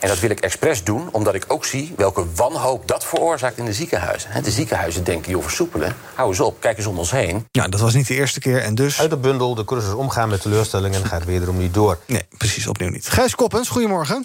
[0.00, 3.64] En dat wil ik expres doen, omdat ik ook zie welke wanhoop dat veroorzaakt in
[3.64, 4.42] de ziekenhuizen.
[4.42, 5.96] De ziekenhuizen denken, joh, versoepelen.
[6.14, 7.46] Hou eens op, kijk eens om ons heen.
[7.50, 9.00] Ja, dat was niet de eerste keer en dus...
[9.00, 11.04] Uit de bundel, de cursus omgaan met teleurstellingen...
[11.04, 11.98] gaat wederom niet door.
[12.06, 13.08] Nee, precies, opnieuw niet.
[13.08, 14.24] Gijs Koppens, goedemorgen.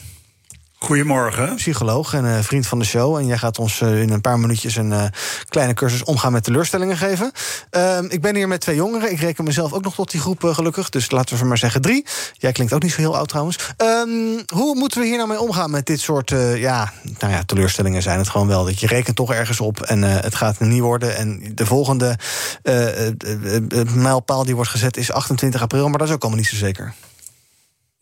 [0.83, 1.55] Goedemorgen.
[1.55, 3.15] Psycholoog en uh, vriend van de show.
[3.15, 5.03] En jij gaat ons uh, in een paar minuutjes een uh,
[5.47, 7.31] kleine cursus omgaan met teleurstellingen geven.
[7.69, 9.11] Ehm, ik ben hier met twee jongeren.
[9.11, 10.89] Ik reken mezelf ook nog tot die groep gelukkig.
[10.89, 12.05] Dus laten we maar zeggen drie.
[12.33, 13.57] Jij klinkt ook niet zo heel oud trouwens.
[13.77, 18.01] Um, hoe moeten we hier nou mee omgaan met dit soort ja, nou ja, teleurstellingen?
[18.01, 21.15] Zijn het gewoon wel dat je rekent toch ergens op en het gaat niet worden.
[21.15, 22.17] En de volgende
[23.95, 25.89] mijlpaal die wordt gezet is 28 april.
[25.89, 26.93] Maar dat is ook allemaal niet zo zeker.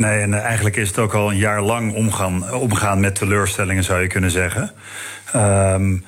[0.02, 4.02] Nee, en eigenlijk is het ook al een jaar lang omgaan, omgaan met teleurstellingen, zou
[4.02, 4.72] je kunnen zeggen.
[5.36, 6.06] Um,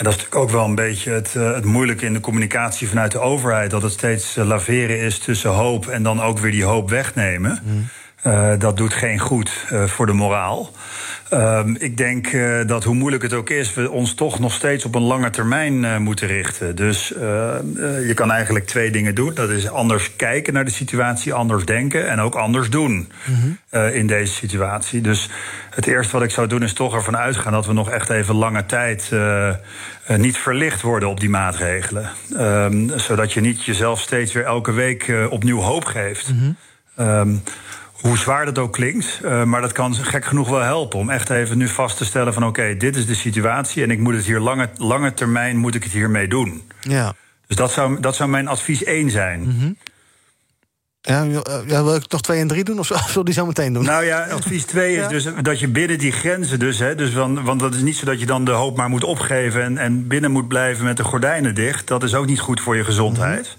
[0.00, 2.88] en dat is natuurlijk ook wel een beetje het, uh, het moeilijke in de communicatie
[2.88, 3.70] vanuit de overheid.
[3.70, 7.58] Dat het steeds uh, laveren is tussen hoop en dan ook weer die hoop wegnemen.
[7.62, 7.88] Mm.
[8.26, 10.70] Uh, dat doet geen goed voor de moraal.
[11.30, 14.84] Ehm, ik denk eh, dat hoe moeilijk het ook is, we ons toch nog steeds
[14.84, 16.76] op een lange termijn eh, moeten richten.
[16.76, 19.34] Dus eh, eh, je kan eigenlijk twee dingen doen.
[19.34, 23.12] Dat is anders kijken naar de situatie, anders denken en ook anders doen
[23.68, 25.00] eh, in deze situatie.
[25.00, 25.28] Dus
[25.70, 28.34] het eerste wat ik zou doen is toch ervan uitgaan dat we nog echt even
[28.34, 29.56] lange tijd eh, eh,
[30.16, 32.10] niet verlicht worden op die maatregelen.
[32.36, 36.32] Ehm, zodat je niet jezelf steeds weer elke week eh, opnieuw hoop geeft.
[36.96, 37.34] Ehm,
[38.00, 41.30] hoe zwaar dat ook klinkt, eh, maar dat kan gek genoeg wel helpen om echt
[41.30, 44.24] even nu vast te stellen van oké, dit is de situatie en ik moet het
[44.24, 46.62] hier lange, lange termijn moet ik het hiermee doen.
[46.80, 47.14] Ja.
[47.46, 49.40] Dus dat zou, dat zou mijn advies één zijn.
[49.40, 49.72] Mhm.
[51.02, 53.46] Ja, wil- eh, ja, wil ik nog twee en drie doen of wil die zo
[53.46, 53.84] meteen doen?
[53.84, 55.08] Nou ja, advies 2 is Ja.
[55.08, 56.78] dus dat je binnen die grenzen dus...
[56.78, 59.04] Hè, dus van, want dat is niet zo dat je dan de hoop maar moet
[59.04, 59.62] opgeven...
[59.62, 61.86] en, en binnen moet blijven met de gordijnen dicht.
[61.86, 63.46] Dat is ook niet goed voor je gezondheid.
[63.46, 63.52] Hè,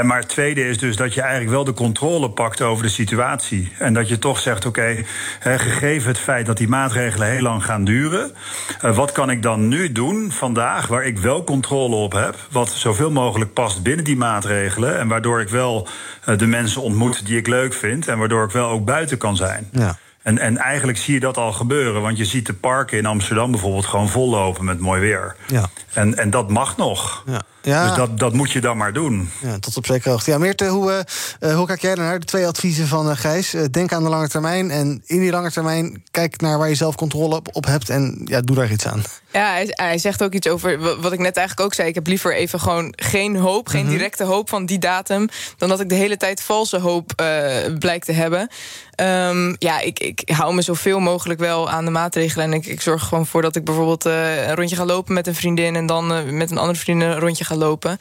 [0.00, 3.72] maar het tweede is dus dat je eigenlijk wel de controle pakt over de situatie.
[3.78, 5.04] En dat je toch zegt, oké,
[5.40, 8.32] gegeven het feit dat die maatregelen heel lang gaan duren...
[8.80, 12.36] eh, wat kan ik dan nu doen vandaag waar ik wel controle op heb...
[12.50, 14.98] wat zoveel mogelijk past binnen die maatregelen...
[14.98, 15.88] en waardoor ik wel
[16.24, 18.08] eh, de mensen ontmoet die ik leuk vind...
[18.08, 19.68] en waardoor ik wel ook buiten kan zijn.
[19.72, 19.98] Ja.
[20.22, 22.02] En, en eigenlijk zie je dat al gebeuren.
[22.02, 25.36] Want je ziet de parken in Amsterdam bijvoorbeeld gewoon vollopen met mooi weer.
[25.46, 25.70] Ja.
[25.92, 27.22] En, en dat mag nog.
[27.26, 27.40] Ja.
[27.62, 27.86] Ja.
[27.86, 29.30] Dus dat, dat moet je dan maar doen.
[29.42, 30.30] Ja, tot op zekere hoogte.
[30.30, 30.92] Ja, Meerte, hoe,
[31.40, 33.54] eh, eh, hoe kijk jij naar de twee adviezen van eh, Gijs?
[33.70, 36.02] Denk aan de lange termijn en in die lange termijn...
[36.10, 39.02] kijk naar waar je zelf controle op, op hebt en ja, doe daar iets aan.
[39.32, 41.88] Ja, hij, hij zegt ook iets over wa- wat ik net eigenlijk ook zei.
[41.88, 43.90] Ik heb liever even gewoon geen hoop, geen Mhm.
[43.92, 45.28] directe hoop van die datum...
[45.56, 47.46] dan dat ik de hele tijd valse hoop eh
[47.78, 48.48] blijk te hebben.
[48.94, 52.44] Ehm, ja, ik, ik hou me zoveel mogelijk wel aan de maatregelen.
[52.46, 55.14] En ik, ik zorg er gewoon voor dat ik bijvoorbeeld eh, een rondje ga lopen
[55.14, 55.76] met een vriendin...
[55.76, 57.98] en dan met een andere vriendin een rondje ga lopen.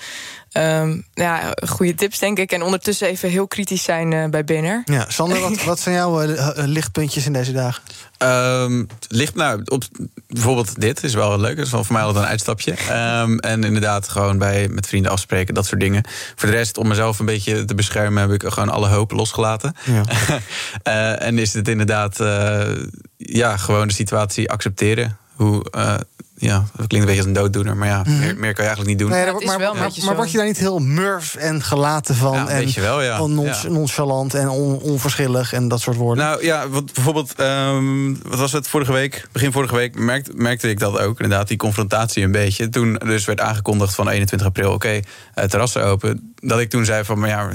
[0.52, 2.52] Ehm, ja, goede tips, denk ik.
[2.52, 4.82] En ondertussen even heel kritisch zijn eh, bij BNR.
[4.86, 7.84] Ja, Sander, wat, wat zijn jouw eh, eh, lichtpuntjes in deze dagen?
[8.18, 9.84] Ehm, ligt, nou, op,
[10.28, 11.56] bijvoorbeeld dit is wel leuk.
[11.56, 12.74] Dat is wel voor mij altijd een uitstapje.
[12.74, 16.04] Ehm, en inderdaad, gewoon bij, met vrienden afspreken, dat soort dingen.
[16.36, 19.76] Voor de rest, om mezelf een beetje te beschermen, heb ik gewoon alle hoop losgelaten.
[19.86, 20.04] Ja.
[20.84, 22.70] Eh, en is het inderdaad, eh,
[23.18, 25.18] ja, gewoon de situatie accepteren.
[25.36, 25.96] Hoe, eh,
[26.42, 28.20] ja, dat klinkt een beetje als een dooddoener, maar ja, Mhm.
[28.20, 29.10] meer, meer kan je eigenlijk niet doen.
[29.10, 32.34] Nee, maar, maar, maar, maar word je daar niet heel murf en gelaten van?
[32.34, 33.26] Ja, een en wel, ja.
[33.26, 33.70] nons- Ja.
[33.70, 36.24] nonchalant en on- onverschillig en dat soort woorden?
[36.26, 39.28] Nou ja, wat, bijvoorbeeld, ehm, wat was het vorige week?
[39.32, 42.70] Begin vorige week merkte, merkte ik dat ook, inderdaad, die confrontatie een beetje.
[42.70, 45.00] Toen dus werd aangekondigd van 21 april, oké,
[45.34, 46.34] eh, terrassen open.
[46.44, 47.48] Dat ik toen zei van, maar ja,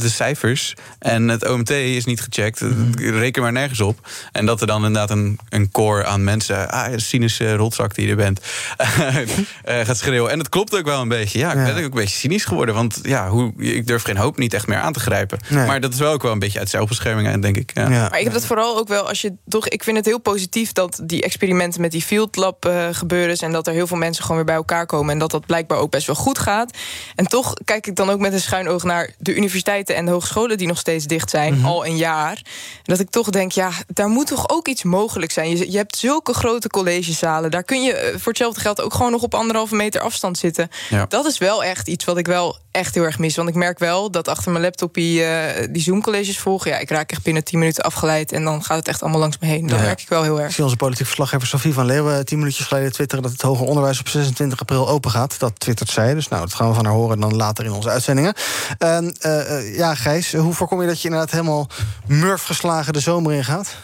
[0.00, 2.60] de cijfers en het OMT is niet gecheckt.
[2.98, 4.08] Reken maar nergens op.
[4.32, 8.10] En dat er dan inderdaad een, een core aan mensen, ah, cynische rotzak die je
[8.10, 8.31] er bent,
[9.64, 10.30] eh, gaat schreeuwen.
[10.30, 11.38] En het klopt ook wel een beetje.
[11.38, 11.64] Ja, ik Ja.
[11.64, 12.74] ben ook een beetje cynisch geworden.
[12.74, 15.38] Want ja, hoe, ik durf geen hoop niet echt meer aan te grijpen.
[15.48, 15.66] Nee.
[15.66, 17.70] Maar dat is wel ook wel een beetje uit zelfbescherming, denk ik.
[17.74, 17.88] Ja.
[17.88, 19.68] Maar ik heb dat vooral ook wel als je toch.
[19.68, 23.36] Ik vind het heel positief dat die experimenten met die field lab eh, gebeuren.
[23.36, 25.12] En dat er heel veel mensen gewoon weer bij elkaar komen.
[25.12, 26.76] En dat dat blijkbaar ook best wel goed gaat.
[27.14, 30.10] En toch kijk ik dan ook met een schuin oog naar de universiteiten en de
[30.10, 31.66] hogescholen die nog steeds dicht zijn, Mhm.
[31.66, 32.36] al een jaar.
[32.76, 35.56] En dat ik toch denk, ja, daar moet toch ook iets mogelijk zijn.
[35.56, 37.50] Je, je hebt zulke grote collegezalen.
[37.50, 40.68] Daar kun je eh, voor hetzelfde geld ook gewoon nog op anderhalve meter afstand zitten.
[40.90, 41.06] Ja.
[41.08, 43.36] Dat is wel echt iets wat ik wel echt heel erg mis.
[43.36, 46.70] Want ik merk wel dat achter mijn laptop die, eh, die Zoom-colleges volgen.
[46.70, 48.32] Ja, ik raak echt binnen 10 minuten afgeleid.
[48.32, 49.66] En dan gaat het echt allemaal langs me heen.
[49.66, 49.84] Dat Ja.
[49.84, 50.52] merk ik wel heel Ik erg.
[50.52, 54.00] zie onze politiek verslaggever Sofie van Leeuwen tien minuutjes geleden twitteren dat het hoger onderwijs
[54.00, 55.38] op 26 april open gaat.
[55.38, 57.88] Dat twittert zij, dus nou, dat gaan we van haar horen dan later in onze
[57.90, 58.34] uitzendingen.
[58.78, 61.68] Ehm, eh, eh, ja, Gijs, hoe voorkom je dat je inderdaad helemaal
[62.06, 63.74] murf geslagen de zomer in gaat?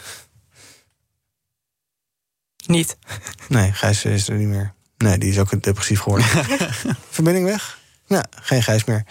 [2.69, 2.97] Niet.
[3.47, 4.73] Nee, Gijs is er niet meer.
[4.97, 6.27] Nee, die is ook depressief geworden.
[7.09, 7.79] Verbinding weg?
[8.05, 9.03] Ja, geen Gijs meer.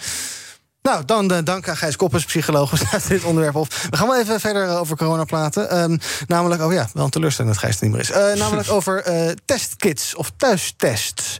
[0.89, 2.77] Nou, dan eh, dank aan Gijs Koppers, psycholoog.
[2.79, 3.75] Sluiten dit onderwerp op.
[3.91, 5.71] We gaan wel even verder over corona praten.
[5.71, 5.97] Ehm,
[6.27, 8.11] namelijk, oh ja, wel een teleurstelling dat Gijs er niet meer is.
[8.11, 11.39] Eh, namelijk over eh, testkits of thuistests.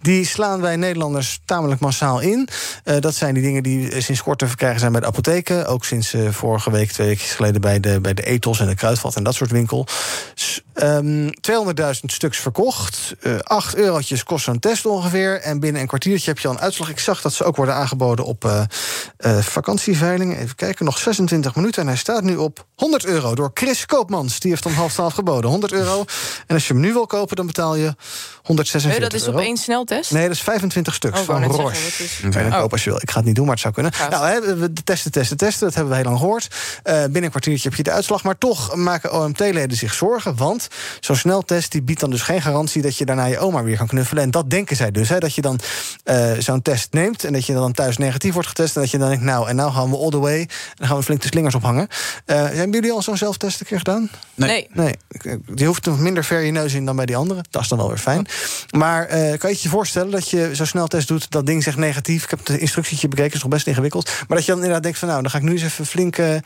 [0.00, 2.48] Die slaan wij Nederlanders tamelijk massaal in.
[2.84, 5.66] Eh, dat zijn die dingen die eh, sinds kort te verkrijgen zijn bij de apotheken.
[5.66, 7.60] Ook sinds eh, vorige week, twee weken geleden...
[7.60, 9.86] bij de, bij de Ethos en de Kruidvat en dat soort winkel.
[10.34, 13.14] S- ehm, 200.000 stuks verkocht.
[13.20, 15.40] Eh 8 eurotjes kost zo'n test ongeveer.
[15.40, 16.90] En binnen een kwartiertje heb je al een uitslag.
[16.90, 18.66] Ik zag dat ze ook worden aangeboden op
[19.16, 20.38] eh, vakantieveilingen.
[20.38, 21.82] Even kijken, nog 26 minuten.
[21.82, 24.40] En hij staat nu op 100 euro door Chris Koopmans.
[24.40, 25.50] Die heeft om half twaalf geboden.
[25.50, 26.04] 100 euro.
[26.46, 27.94] En als je hem nu wil kopen, dan betaal je
[28.42, 29.46] 146 Nee, dat is op euro.
[29.46, 30.12] één sneltest?
[30.12, 31.76] Nee, dat is 25 stuks Oh, van Roche.
[31.76, 32.52] is- Kan je dan Oh.
[32.58, 32.98] kopen als je wil.
[33.02, 33.92] Ik ga het niet doen, maar het zou kunnen.
[34.10, 35.66] Nou, hè, we de testen, testen, testen.
[35.66, 36.48] Dat hebben we heel lang gehoord.
[36.82, 38.22] Eh, binnen een kwartiertje heb je de uitslag.
[38.22, 40.36] Maar toch maken OMT-leden zich zorgen.
[40.36, 40.68] Want
[41.00, 43.86] zo'n sneltest die biedt dan dus geen garantie dat je daarna je oma weer kan
[43.86, 44.22] knuffelen.
[44.22, 45.08] En dat denken zij dus.
[45.08, 45.58] Hè, dat je dan
[46.04, 48.74] eh, zo'n test neemt en dat je dan thuis negatief wordt getest.
[48.80, 50.40] Dat je dan denkt, nou, en nou gaan we all the way.
[50.40, 51.88] En dan gaan we flink de slingers ophangen.
[52.26, 54.10] Uh, hebben jullie al zo'n zelftest een keer gedaan?
[54.34, 54.68] Nee.
[54.72, 54.94] nee.
[55.54, 57.44] Je hoeft nog minder ver je neus in dan bij die andere.
[57.50, 58.26] Dat is dan wel weer fijn.
[58.70, 62.24] Maar uh, kan je je voorstellen dat je zo'n sneltest doet, dat ding zegt negatief.
[62.24, 64.10] Ik heb het instructietje bekeken, is nog best ingewikkeld.
[64.28, 66.18] Maar dat je dan inderdaad denkt van, nou, dan ga ik nu eens even flink.
[66.18, 66.36] Uh,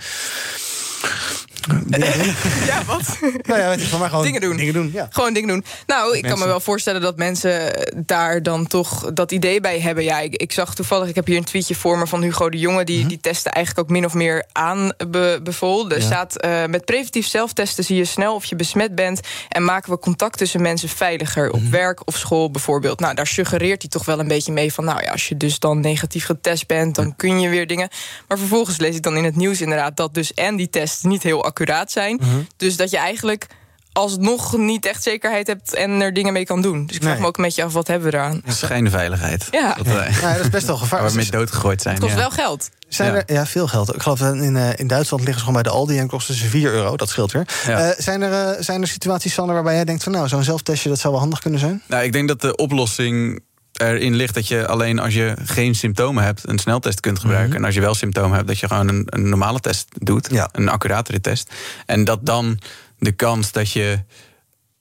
[2.67, 3.19] ja, wat?
[3.43, 4.57] Nou ja, weet gewoon dingen doen.
[4.57, 5.09] Dingen doen ja.
[5.11, 5.65] Gewoon dingen doen.
[5.87, 6.31] Nou, ik Mensen.
[6.31, 7.73] kan me wel voorstellen dat mensen
[8.07, 10.05] daar dan toch dat idee bij hebben.
[10.05, 12.59] Ja, ik, ik zag toevallig, ik heb hier een tweetje voor me van Hugo de
[12.59, 12.85] Jonge.
[12.85, 15.91] Die, die testen eigenlijk ook min of meer aanbevolen.
[15.93, 16.05] Er Ja.
[16.05, 19.21] staat uh, met preventief zelftesten zie je snel of je besmet bent.
[19.49, 21.51] En maken we contact tussen mensen veiliger.
[21.51, 23.01] Op werk of school bijvoorbeeld.
[23.01, 24.85] Nou, daar suggereert hij toch wel een beetje mee van.
[24.85, 27.89] Nou ja, als je dus dan negatief getest bent, dan kun je weer dingen.
[28.29, 31.23] Maar vervolgens lees ik dan in het nieuws inderdaad dat dus en die tests niet
[31.23, 32.21] heel accuraat zijn.
[32.57, 33.47] Dus dat je eigenlijk
[33.93, 36.87] alsnog niet echt zekerheid hebt en er dingen mee kan doen.
[36.87, 37.23] Dus ik vraag Nee.
[37.23, 38.43] me ook een beetje af, wat hebben we eraan?
[38.47, 39.49] Schijnveiligheid.
[39.51, 39.75] Ja.
[39.75, 41.15] Dat, Ja, dat is best wel gevaarlijk.
[41.15, 41.95] Waar we mee doodgegooid zijn.
[41.95, 42.21] Het kost ja.
[42.21, 42.69] wel geld.
[42.89, 43.23] Zijn Ja.
[43.27, 43.95] er, ja, veel geld.
[43.95, 46.35] Ik geloof dat in, eh, in Duitsland liggen ze gewoon bij de Aldi en kosten
[46.35, 46.97] ze 4 euro.
[46.97, 47.49] Dat scheelt weer.
[47.67, 47.79] Ja.
[47.91, 50.89] Eh, zijn, er, eh, zijn er situaties, Sander, waarbij jij denkt van nou, zo'n zelftestje
[50.89, 51.83] dat zou wel handig kunnen zijn?
[51.87, 53.41] Nou, ik denk dat de oplossing
[53.83, 57.49] erin ligt dat je alleen als je geen symptomen hebt een sneltest kunt gebruiken.
[57.49, 57.59] Mhm.
[57.59, 60.29] En als je wel symptomen hebt, dat je gewoon een, een normale test doet.
[60.53, 61.53] Een accuratere test.
[61.87, 62.59] En dat dan
[62.99, 63.99] de kans dat je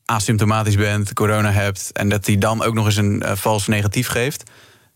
[0.05, 1.89] asymptomatisch bent, corona hebt.
[1.93, 4.43] en dat die dan ook nog eens een eh, vals negatief geeft.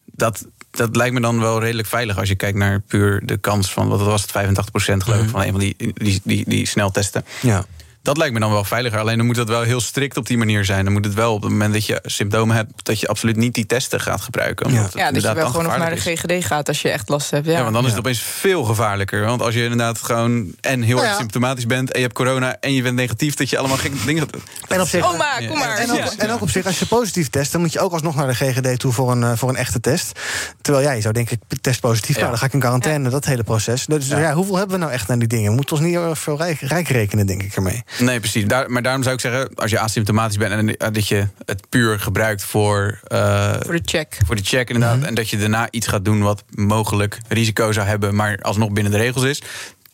[0.05, 3.73] Dat, dat lijkt me dan wel redelijk veilig als je kijkt naar puur de kans
[3.73, 4.31] van, wat was het, 85%
[4.75, 7.25] geloof ik, van een van die, die, die, die sneltesten.
[7.41, 7.65] Ja.
[8.05, 8.99] Dat lijkt me dan wel veiliger.
[8.99, 10.83] Alleen dan moet dat wel heel strikt op die manier zijn.
[10.83, 12.71] Dan moet het wel op het moment dat je symptomen hebt...
[12.85, 14.65] dat je absoluut niet die testen gaat gebruiken.
[14.65, 16.01] Omdat het Ja, dat je wel dan gewoon nog naar de.
[16.01, 17.45] GGD gaat als je echt last hebt.
[17.45, 19.25] Ja, Ja, want dan is het opeens veel gevaarlijker.
[19.25, 21.19] Want als je inderdaad gewoon en heel Nou erg ja.
[21.19, 21.91] symptomatisch bent...
[21.91, 23.35] en je hebt corona en je bent negatief...
[23.35, 24.43] dat je allemaal gekke dingen doet.
[24.67, 25.77] En op zich, Oma, kom maar.
[25.77, 26.11] En ook, Ja.
[26.17, 28.35] en ook op zich, als je positief test, dan moet je ook alsnog naar de
[28.35, 30.19] GGD toe voor een, eh, voor een echte test.
[30.61, 33.43] Terwijl jij zou denken, ik test positief, nou, dan ga ik in quarantaine, dat hele
[33.43, 33.85] proces.
[33.85, 34.33] Dus ja.
[34.33, 35.49] hoeveel hebben we nou echt aan die dingen?
[35.49, 37.83] We moeten ons niet heel erg veel rijk, rijk rekenen, denk ik ermee.
[37.99, 38.45] Nee, precies.
[38.45, 40.51] Daar, maar daarom zou ik zeggen, als je asymptomatisch bent...
[40.51, 42.99] en eh, dat je het puur gebruikt voor...
[43.07, 44.17] eh, Voor de check.
[44.25, 45.03] Voor de check, inderdaad.
[45.03, 48.15] En dat je daarna iets gaat doen wat mogelijk risico zou hebben...
[48.15, 49.41] maar alsnog binnen de regels is...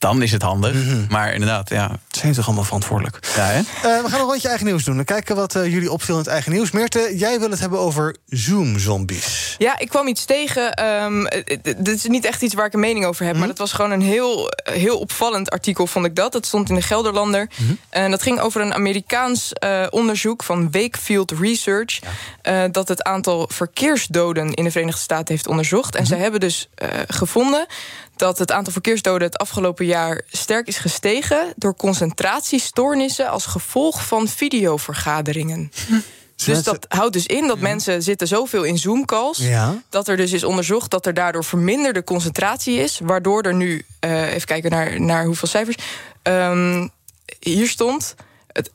[0.02, 0.76] dan is het handig.
[1.10, 1.92] Maar inderdaad, ja.
[2.08, 3.20] Het zijn toch allemaal verantwoordelijk.
[3.36, 3.58] Ja, hè?
[3.60, 4.96] Eh, we gaan een rondje eigen nieuws doen.
[4.96, 6.72] Dan kijken wat eh, jullie opviel in het eigen nieuws.
[6.72, 9.56] Meerte, jij wil het hebben over Zoom-zombies.
[9.58, 10.74] Ja, ik kwam iets tegen.
[10.74, 13.36] eh, dit is niet echt iets waar ik een mening over heb.
[13.38, 16.32] Maar dat was gewoon een heel, heel opvallend artikel, vond ik dat.
[16.32, 17.50] Dat stond in de Gelderlander.
[17.90, 22.00] En dat ging over een Amerikaans eh, onderzoek van Wakefield Research.
[22.42, 25.96] eh, dat het aantal verkeersdoden in de Verenigde Staten heeft onderzocht.
[25.96, 27.66] En zij hebben dus eh, gevonden
[28.22, 34.28] dat het aantal verkeersdoden het afgelopen jaar sterk is gestegen door concentratiestoornissen als gevolg van
[34.28, 35.72] videovergaderingen.
[36.46, 39.38] Dus dat houdt dus in dat mensen zitten zoveel in Zoom-calls...
[39.38, 39.82] Ja.
[39.90, 43.00] dat er dus is onderzocht dat er daardoor verminderde concentratie is...
[43.04, 45.78] waardoor er nu, eh, even kijken naar, naar hoeveel cijfers...
[46.22, 46.88] Ehm,
[47.40, 48.16] hier stond,
[48.54, 48.70] het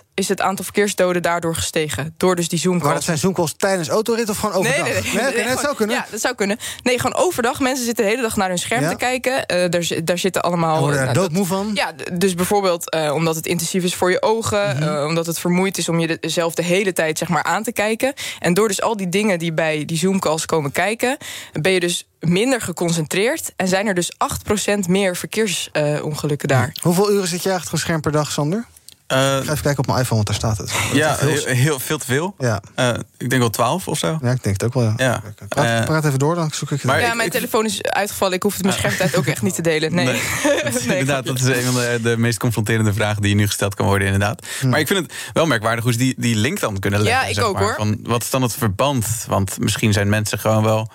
[0.00, 2.14] 8% is het aantal verkeersdoden daardoor gestegen.
[2.16, 2.84] Door dus die Zoom-calls.
[2.86, 4.82] Maar dat zijn Zoom-calls tijdens autorit of gewoon overdag?
[4.84, 5.12] Nee, nee, nee.
[5.12, 5.96] oké, nee, dat gewoon- zou kunnen.
[5.96, 6.58] Ja, dat zou kunnen.
[6.82, 7.60] Nee, gewoon overdag.
[7.60, 8.88] Mensen zitten de hele dag naar hun scherm Ja.
[8.90, 9.46] te kijken.
[9.46, 10.74] Eh, daar, daar zitten allemaal...
[10.74, 11.70] En worden er nou, dat- doodmoe van?
[11.74, 14.76] Ja, dus bijvoorbeeld eh, omdat het intensief is voor je ogen.
[14.76, 14.82] Mhm.
[14.96, 17.62] eh, omdat het vermoeid is om je de- zelf de hele tijd zeg maar, aan
[17.62, 18.12] te kijken.
[18.38, 21.16] En door dus al die dingen die bij die Zoom-calls komen kijken...
[21.52, 23.52] ben je dus minder geconcentreerd.
[23.56, 26.72] En zijn er dus 8% meer verkeersongelukken daar.
[26.82, 28.64] Hoeveel uren zit je achter een scherm per dag, Sander?
[29.06, 30.72] Eh, Ik ga even kijken op mijn iPhone, want daar staat het.
[30.92, 32.34] ja, Veel- heel, heel veel te veel.
[32.38, 32.62] Ja.
[32.74, 34.18] Eh, ik denk wel 12 of zo.
[34.22, 34.82] Ja, ik denk het ook wel.
[34.82, 34.94] Ja.
[34.96, 35.22] Ja.
[35.48, 36.84] Praat, Eh, praat even door, dan zoek ik het.
[36.84, 38.34] Maar ja, ik- mijn ik- telefoon is uitgevallen.
[38.36, 39.94] Ik hoef het mijn schermtijd ook echt niet te delen.
[39.94, 40.04] Nee.
[40.06, 40.20] Nee.
[40.98, 43.86] inderdaad, dat is een van de, de meest confronterende vragen die je nu gesteld kan
[43.86, 44.46] worden, inderdaad.
[44.66, 47.22] Maar ik vind het wel merkwaardig hoe ze die, die link dan kunnen leggen.
[47.22, 47.62] Ja, ik zeg ook, maar.
[47.62, 47.74] hoor.
[47.76, 49.06] Van, wat is dan het verband?
[49.28, 50.90] Want misschien zijn mensen gewoon wel.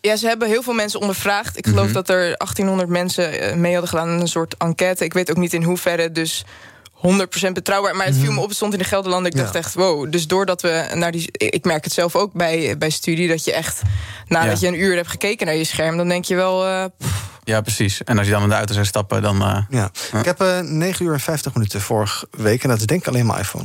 [0.00, 1.56] Ja, ze hebben heel veel mensen ondervraagd.
[1.58, 1.92] Ik geloof Mhm.
[1.94, 5.04] dat er 1800 mensen eh, mee hadden gedaan aan een soort enquête.
[5.04, 6.44] Ik weet ook niet in hoeverre dus
[6.92, 7.96] 100% betrouwbaar.
[7.96, 9.30] Maar het viel me op, het stond in de Gelderlanden.
[9.30, 9.42] Ik Ja.
[9.42, 10.12] dacht echt, wow.
[10.12, 11.28] Dus doordat we naar die...
[11.32, 13.28] Ik merk het zelf ook bij, bij studie...
[13.28, 13.82] dat je echt,
[14.26, 14.68] nadat Ja.
[14.68, 15.96] je een uur hebt gekeken naar je scherm...
[15.96, 16.64] dan denk je wel...
[16.66, 18.04] eh, pff, Ja, precies.
[18.04, 19.42] En als je dan in de auto zou stappen, dan.
[19.42, 19.90] eh, Ja.
[20.18, 22.62] Ik heb eh 9 uur en 50 minuten vorige week.
[22.62, 23.64] En dat is denk ik alleen mijn iPhone.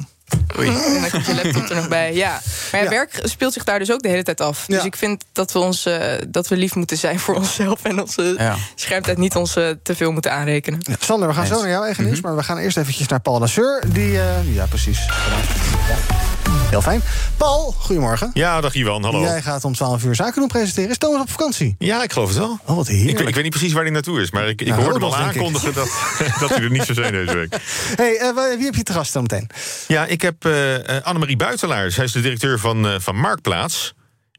[0.58, 0.68] Oei.
[0.68, 2.14] en dan komt je laptop er nog bij.
[2.14, 2.30] Ja.
[2.72, 2.90] Maar ja, Ja.
[2.90, 4.66] werk speelt zich daar dus ook de hele tijd af.
[4.68, 4.84] Dus Ja.
[4.84, 7.84] ik vind dat we, ons, eh, dat we lief moeten zijn voor onszelf...
[7.84, 8.56] en onze Ja.
[8.76, 10.80] schermtijd niet ons eh, te veel moeten aanrekenen.
[10.84, 12.22] Ja, Sander, we gaan zo naar jouw eigen nieuws.
[12.22, 13.84] Maar we gaan eerst eventjes naar Paul Lasseur.
[13.88, 15.00] Die, eh, ja, precies.
[16.52, 17.02] Heel fijn.
[17.38, 18.32] Paul, goedemorgen.
[18.34, 19.22] Ja, dag Iwan, hallo.
[19.22, 20.90] Jij gaat om 12 uur zaken doen presenteren.
[20.90, 21.76] Is Thomas op vakantie?
[21.80, 22.60] Ja, ik geloof het wel.
[22.66, 23.20] Oh, wat heerlijk.
[23.20, 25.04] Ik, ik weet niet precies waar hij naartoe is, maar ik, ik Nou, hoorde hem
[25.08, 25.90] al aankondigen dat,
[26.40, 27.58] dat hij er niet zou zijn deze week.
[27.96, 29.50] Hey, eh, wie heb je te gast dan meteen?
[29.88, 31.92] Ja, ik heb eh, Annemarie Buitelaar.
[31.92, 33.94] Zij is de directeur van, van Marktplaats.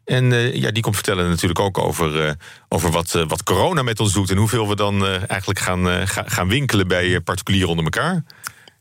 [0.05, 2.37] En ja, die komt vertellen natuurlijk ook over,
[2.69, 4.31] over wat, wat corona met ons doet...
[4.31, 8.25] en hoeveel we dan eigenlijk gaan, ga- gaan winkelen bij particulieren onder elkaar.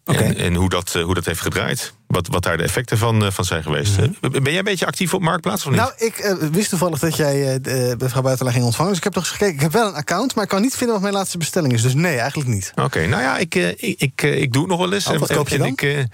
[0.05, 1.93] En, en hoe, dat, eh, hoe dat heeft gedraaid.
[2.07, 3.97] Wat, wat daar de effecten van, eh, van zijn geweest.
[3.97, 5.79] Eh, Ben jij een beetje actief op Marktplaats of niet?
[5.79, 8.89] Nou, ik eh, wist toevallig dat jij de- mevrouw Buitelaar ging ontvangen.
[8.89, 9.55] Dus ik heb nog eens gekeken.
[9.55, 11.81] Ik heb wel een account, maar ik kan niet vinden wat mijn laatste bestelling is.
[11.81, 12.71] Dus nee, eigenlijk niet.
[12.75, 15.07] Oké, nou ja, ik, ik, ik, ik doe het nog wel eens.
[15.07, 15.67] Oh, wat En- koop je dan?
[15.67, 16.07] Ik,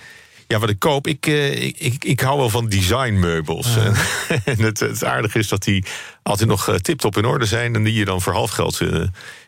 [0.47, 3.77] ja, wat ik koop, ik, ik, ik, hou wel van designmeubels.
[3.77, 3.85] Ah.
[4.45, 5.85] en het, het aardige is dat die
[6.23, 7.75] altijd nog tip-top in orde zijn...
[7.75, 8.79] en die je dan voor half geld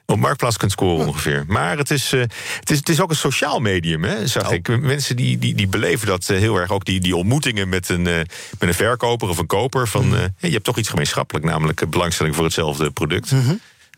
[0.05, 1.43] op Marktplaats kunt scoren ongeveer.
[1.47, 2.19] Maar het is, eh,
[2.59, 4.53] het, is, het is ook een sociaal medium, hè, zag Oh.
[4.53, 4.81] ik.
[4.81, 6.71] Mensen die, die, die beleven dat eh, heel erg.
[6.71, 8.15] Ook die, die ontmoetingen met een, eh,
[8.59, 9.87] met een verkoper of een koper.
[9.87, 10.15] Van, Mhm.
[10.19, 13.33] ja, je hebt toch iets gemeenschappelijk, namelijk belangstelling voor hetzelfde product.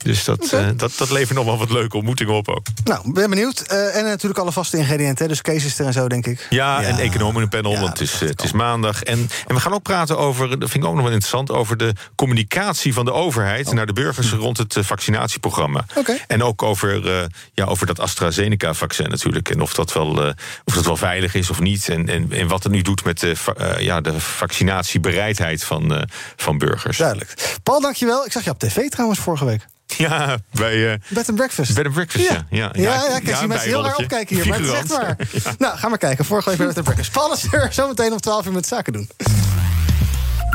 [0.03, 2.65] Dus dat, eh, dat, dat levert nog wel wat leuke ontmoetingen op ook.
[2.83, 3.59] Nou, ben benieuwd.
[3.59, 5.23] Eh, en natuurlijk alle vaste ingrediënten.
[5.23, 5.27] hè.
[5.27, 6.47] Dus Kees is er en zo, denk ik.
[6.49, 9.03] Ja, en economen in een panel, want het is, het is maandag.
[9.03, 11.51] En, en we gaan ook praten over, dat vind ik ook nog wel interessant...
[11.51, 14.31] over de communicatie van de overheid naar de burgers...
[14.31, 15.85] rond het eh, vaccinatieprogramma.
[15.95, 16.17] Oké.
[16.27, 19.49] En ook over, eh, ja, over dat AstraZeneca-vaccin natuurlijk.
[19.49, 20.33] En of dat, wel, eh,
[20.65, 21.89] of dat wel veilig is of niet.
[21.89, 26.01] En, en, en wat het nu doet met de, eh, ja, de vaccinatiebereidheid van, eh,
[26.35, 26.97] van burgers.
[26.97, 27.57] Duidelijk.
[27.63, 28.25] Paul, dankjewel.
[28.25, 29.65] Ik zag je op tv trouwens vorige week.
[30.07, 30.91] Ja, bij...
[30.93, 31.73] eh Bed and breakfast.
[31.75, 32.45] Bed and breakfast, ja.
[32.49, 35.15] Ja, Ja, ja, kijk, zie mensen heel raar opkijken hier, maar het is echt waar.
[35.57, 36.25] Nou, ga maar kijken.
[36.25, 37.11] Vorige week bij Bed and breakfast.
[37.11, 39.09] Paul is er zometeen om 12 uur met zaken doen.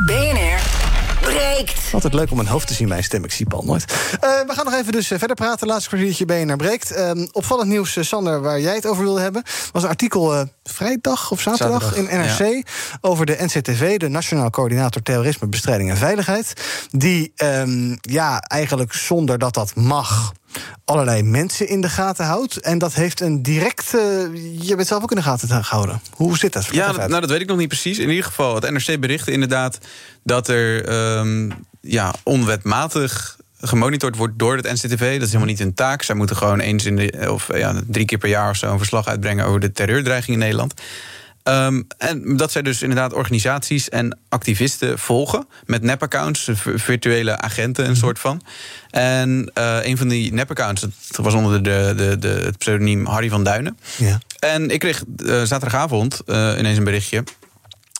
[0.05, 0.59] BNR
[1.19, 1.79] breekt.
[1.91, 3.23] Altijd leuk om een hoofd te zien bij een stem.
[3.23, 3.85] Ik zie Paul nooit.
[4.19, 5.67] Eh, we gaan nog even dus eh, verder praten.
[5.67, 6.91] Laatste kwartiertje BNR breekt.
[6.91, 9.43] Ehm, opvallend nieuws, eh, Sander, waar jij het over wilde hebben...
[9.71, 12.67] was een artikel eh, vrijdag of zaterdag, Zaterdag, in NRC...
[13.01, 16.53] over de NCTV, de Nationaal Coördinator Terrorisme, Bestrijding en Veiligheid...
[16.91, 20.31] die ehm, ja, eigenlijk zonder dat dat mag
[20.85, 22.57] allerlei mensen in de gaten houdt.
[22.57, 23.93] En dat heeft een direct...
[23.93, 24.01] eh,
[24.67, 26.01] je bent zelf ook in de gaten gehouden.
[26.11, 26.65] Hoe zit dat?
[26.71, 27.99] Ja, dat, nou, dat weet ik nog niet precies.
[27.99, 29.77] In ieder geval, het NRC berichtte inderdaad
[30.23, 31.49] dat er ehm,
[31.81, 35.13] ja, onwetmatig gemonitord wordt door het NCTV.
[35.13, 36.01] Dat is helemaal niet hun taak.
[36.03, 38.77] Zij moeten gewoon eens in de of ja, drie keer per jaar of zo een
[38.77, 40.73] verslag uitbrengen over de terreurdreiging in Nederland.
[41.49, 47.95] Ehm, en dat zij dus inderdaad organisaties en activisten volgen met nepaccounts, virtuele agenten, een
[47.95, 48.41] soort van.
[48.89, 50.91] En eh, een van die nepaccounts, dat
[51.25, 53.77] was onder de, de, de, het pseudoniem Harry van Duinen.
[53.97, 54.19] Ja.
[54.39, 57.23] En ik kreeg eh, zaterdagavond eh, ineens een berichtje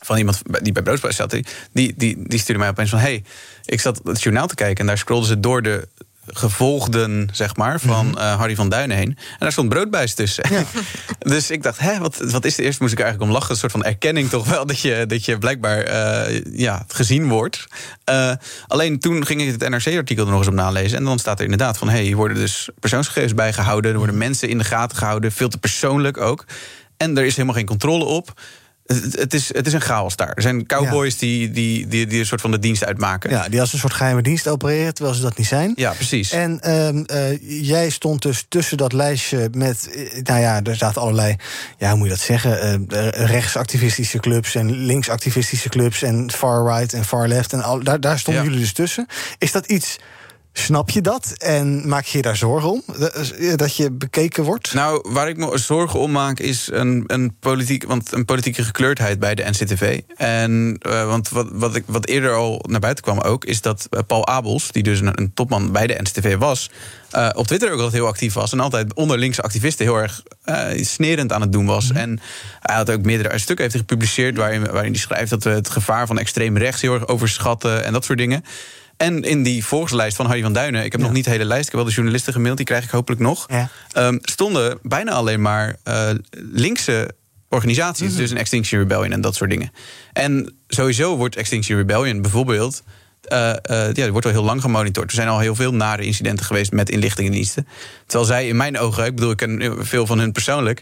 [0.03, 1.29] van iemand die bij Broodspijs zat.
[1.31, 2.99] Die, die, die stuurde mij opeens van...
[2.99, 3.23] hey,
[3.65, 5.87] ik zat het journaal te kijken en daar scrollden ze door de
[6.33, 9.07] gevolgden, zeg maar, van eh, Harry van Duinen heen.
[9.07, 10.43] En daar stond broodbuis tussen.
[11.19, 12.63] dus ik dacht, hè, wat, wat is er?
[12.63, 13.51] Eerst moest ik eigenlijk om lachen.
[13.51, 17.67] Een soort van erkenning toch wel, dat je, dat je blijkbaar eh, ja, gezien wordt.
[18.03, 18.31] Eh,
[18.67, 20.97] alleen toen ging ik het NRC-artikel er nog eens op nalezen.
[20.97, 23.91] En dan staat er inderdaad van, hé, hey, hier worden dus persoonsgegevens bijgehouden.
[23.91, 26.45] Er worden mensen in de gaten gehouden, veel te persoonlijk ook.
[26.97, 28.33] En er is helemaal geen controle op.
[28.93, 30.31] Het, is, het is een chaos daar.
[30.33, 33.29] Er zijn cowboys die, die, die, die een soort van de dienst uitmaken.
[33.29, 35.73] Ja, die als een soort geheime dienst opereren, terwijl ze dat niet zijn.
[35.75, 36.31] Ja, precies.
[36.31, 41.01] En ehm, eh, jij stond dus tussen dat lijstje met, eh, nou ja, er zaten
[41.01, 41.35] allerlei,
[41.77, 47.05] ja, hoe moet je dat zeggen, eh, rechtsactivistische clubs en linksactivistische clubs en far-right en
[47.05, 47.53] far-left.
[47.53, 48.49] En al, daar, daar stonden Ja.
[48.49, 49.05] jullie dus tussen.
[49.37, 49.97] Is dat iets,
[50.59, 52.83] snap je dat en maak je je daar zorgen om?
[52.97, 54.73] Dat- eh, Dat je bekeken wordt?
[54.73, 59.19] Nou, waar ik me zorgen om maak is een, een, politiek, want een politieke gekleurdheid
[59.19, 59.99] bij de NCTV.
[60.15, 63.87] En eh, want wat, wat, ik, wat eerder al naar buiten kwam ook, is dat
[63.89, 66.69] eh, Paul Abels, die dus een, een topman bij de NCTV was,
[67.11, 68.51] eh, op Twitter ook altijd heel actief was.
[68.51, 71.91] En altijd onder linkse activisten heel erg eh, snerend aan het doen was.
[71.91, 72.19] En
[72.59, 76.07] hij had ook meerdere stukken heeft gepubliceerd waarin, waarin hij schrijft dat we het gevaar
[76.07, 78.43] van extreem rechts heel erg overschatten en dat soort dingen.
[78.99, 81.65] En in die volgerslijst van Harry van Duinen, ik heb nog niet de hele lijst,
[81.65, 83.45] ik heb wel de journalisten gemaild, die krijg ik hopelijk nog.
[83.91, 86.09] ehm, stonden bijna alleen maar eh,
[86.51, 87.09] linkse
[87.49, 89.71] organisaties, dus een Extinction Rebellion en dat soort dingen.
[90.13, 92.83] En sowieso wordt Extinction Rebellion bijvoorbeeld.
[93.21, 95.09] eh, eh, ja, die wordt al heel lang gemonitord.
[95.09, 97.67] Er zijn al heel veel nare incidenten geweest met inlichtingendiensten.
[98.05, 100.81] Terwijl zij in mijn ogen, ik bedoel, ik ken veel van hun persoonlijk,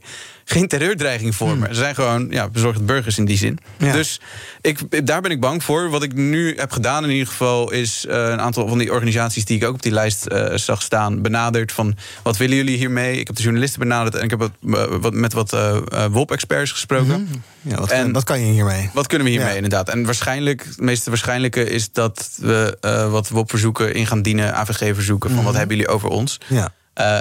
[0.49, 1.67] geen terreurdreiging vormen.
[1.75, 3.57] Ze zijn gewoon ja, bezorgde burgers in die zin.
[3.77, 4.19] Dus
[4.61, 5.89] ik, daar ben ik bang voor.
[5.89, 9.45] Wat ik nu heb gedaan in ieder geval is eh, een aantal van die organisaties
[9.45, 13.19] die ik ook op die lijst eh, zag staan benaderd van wat willen jullie hiermee?
[13.19, 15.55] Ik heb de journalisten benaderd en ik heb wat, eh, wat, met wat
[16.11, 17.43] WOP-experts gesproken.
[17.61, 18.89] Ja, wat, kan, wat kan je hiermee?
[18.93, 19.55] Wat kunnen we hiermee Ja.
[19.55, 19.89] inderdaad?
[19.89, 22.77] En waarschijnlijk, het meest waarschijnlijke is dat we
[23.11, 25.57] wat WOP-verzoeken in gaan dienen, AVG-verzoeken, van wat Mhm.
[25.57, 26.37] hebben jullie over ons?
[26.47, 26.73] Ja.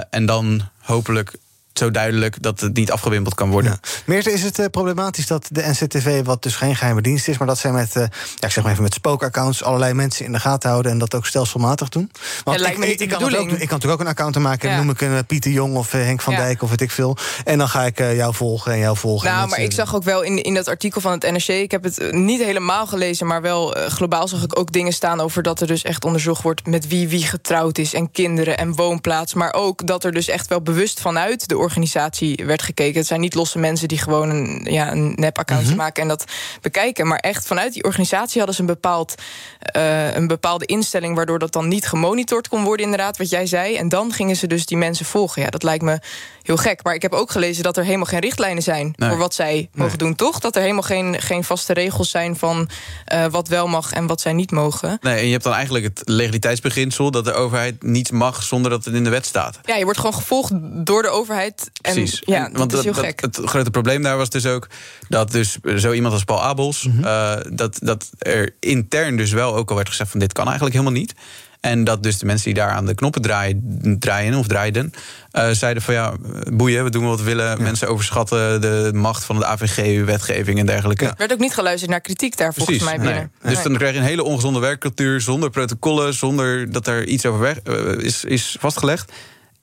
[0.09, 1.33] En dan hopelijk
[1.77, 3.79] zo duidelijk dat het niet afgewimpeld kan worden.
[4.05, 7.47] Meerte, is het eh, problematisch dat de NCTV, wat dus geen geheime dienst is, maar
[7.47, 8.01] dat zij met, eh,
[8.35, 11.15] ja, ik zeg maar even met spookaccounts allerlei mensen in de gaten houden en dat
[11.15, 12.11] ook stelselmatig doen?
[12.43, 14.69] Want lijkt me niet de ik, kan ook, ik kan natuurlijk ook een account maken,
[14.69, 14.77] Ja.
[14.77, 16.39] noem ik een eh, Pieter Jong of Henk van Ja.
[16.39, 17.17] Dijk of weet ik veel.
[17.43, 19.29] En dan ga ik jou volgen en jou volgen.
[19.29, 21.47] En Nou, maar ik zag ook wel in, in dat artikel van het NRC...
[21.47, 25.19] ik heb het niet helemaal gelezen, maar wel globaal zag ik ook dingen staan...
[25.19, 27.93] over dat er dus echt onderzocht wordt met wie wie getrouwd is...
[27.93, 29.33] en kinderen en woonplaats.
[29.33, 32.97] Maar ook dat er dus echt wel bewust vanuit de organisatie werd gekeken.
[32.97, 35.77] Het zijn niet losse mensen die gewoon een, ja, een nep-accountje Mhm.
[35.77, 36.01] maken...
[36.01, 36.25] en dat
[36.61, 37.07] bekijken.
[37.07, 39.15] Maar echt vanuit die organisatie hadden ze een, bepaald,
[39.59, 41.15] eh, een bepaalde instelling...
[41.15, 43.75] waardoor dat dan niet gemonitord kon worden, inderdaad, wat jij zei.
[43.75, 45.41] En dan gingen ze dus die mensen volgen.
[45.41, 45.99] Ja, dat lijkt me
[46.47, 46.83] heel gek.
[46.83, 48.93] Maar ik heb ook gelezen dat er helemaal geen richtlijnen zijn...
[48.95, 49.09] Nee.
[49.09, 50.39] voor wat zij mogen doen, toch?
[50.39, 52.69] Dat er helemaal geen, geen vaste regels zijn van
[53.05, 54.97] eh, wat wel mag en wat zij niet mogen.
[55.01, 58.85] Nee, en je hebt dan eigenlijk het legaliteitsbeginsel dat de overheid niets mag zonder dat
[58.85, 59.59] het in de wet staat.
[59.63, 60.51] Ja, je wordt gewoon gevolgd
[60.85, 61.69] door de overheid.
[61.81, 62.21] En, Precies.
[62.25, 63.21] Ja, En- dat is heel dat- gek.
[63.21, 64.67] Het grote probleem daar was dus ook
[65.09, 67.03] dat dus zo iemand als Paul Abels, Mhm.
[67.03, 70.75] eh, dat, dat er intern dus wel ook al werd gezegd van dit kan eigenlijk
[70.75, 71.13] helemaal niet.
[71.59, 74.93] En dat dus de mensen die daar aan de knoppen draaien, draaien of draaiden,
[75.31, 76.13] eh, zeiden van ja,
[76.51, 77.61] boeien, we doen wat we willen.
[77.61, 81.05] Mensen overschatten de macht van de AVG, wetgeving en dergelijke.
[81.05, 83.05] Er werd ook niet geluisterd naar kritiek daar volgens mij nee.
[83.05, 83.31] binnen.
[83.41, 87.39] Dus dan krijg je een hele ongezonde werkcultuur zonder protocollen, zonder dat er iets over
[87.39, 89.11] weg, eh, is, is vastgelegd.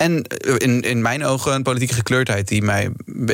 [0.04, 2.90] En eh, in, in mijn ogen een politieke gekleurdheid die mij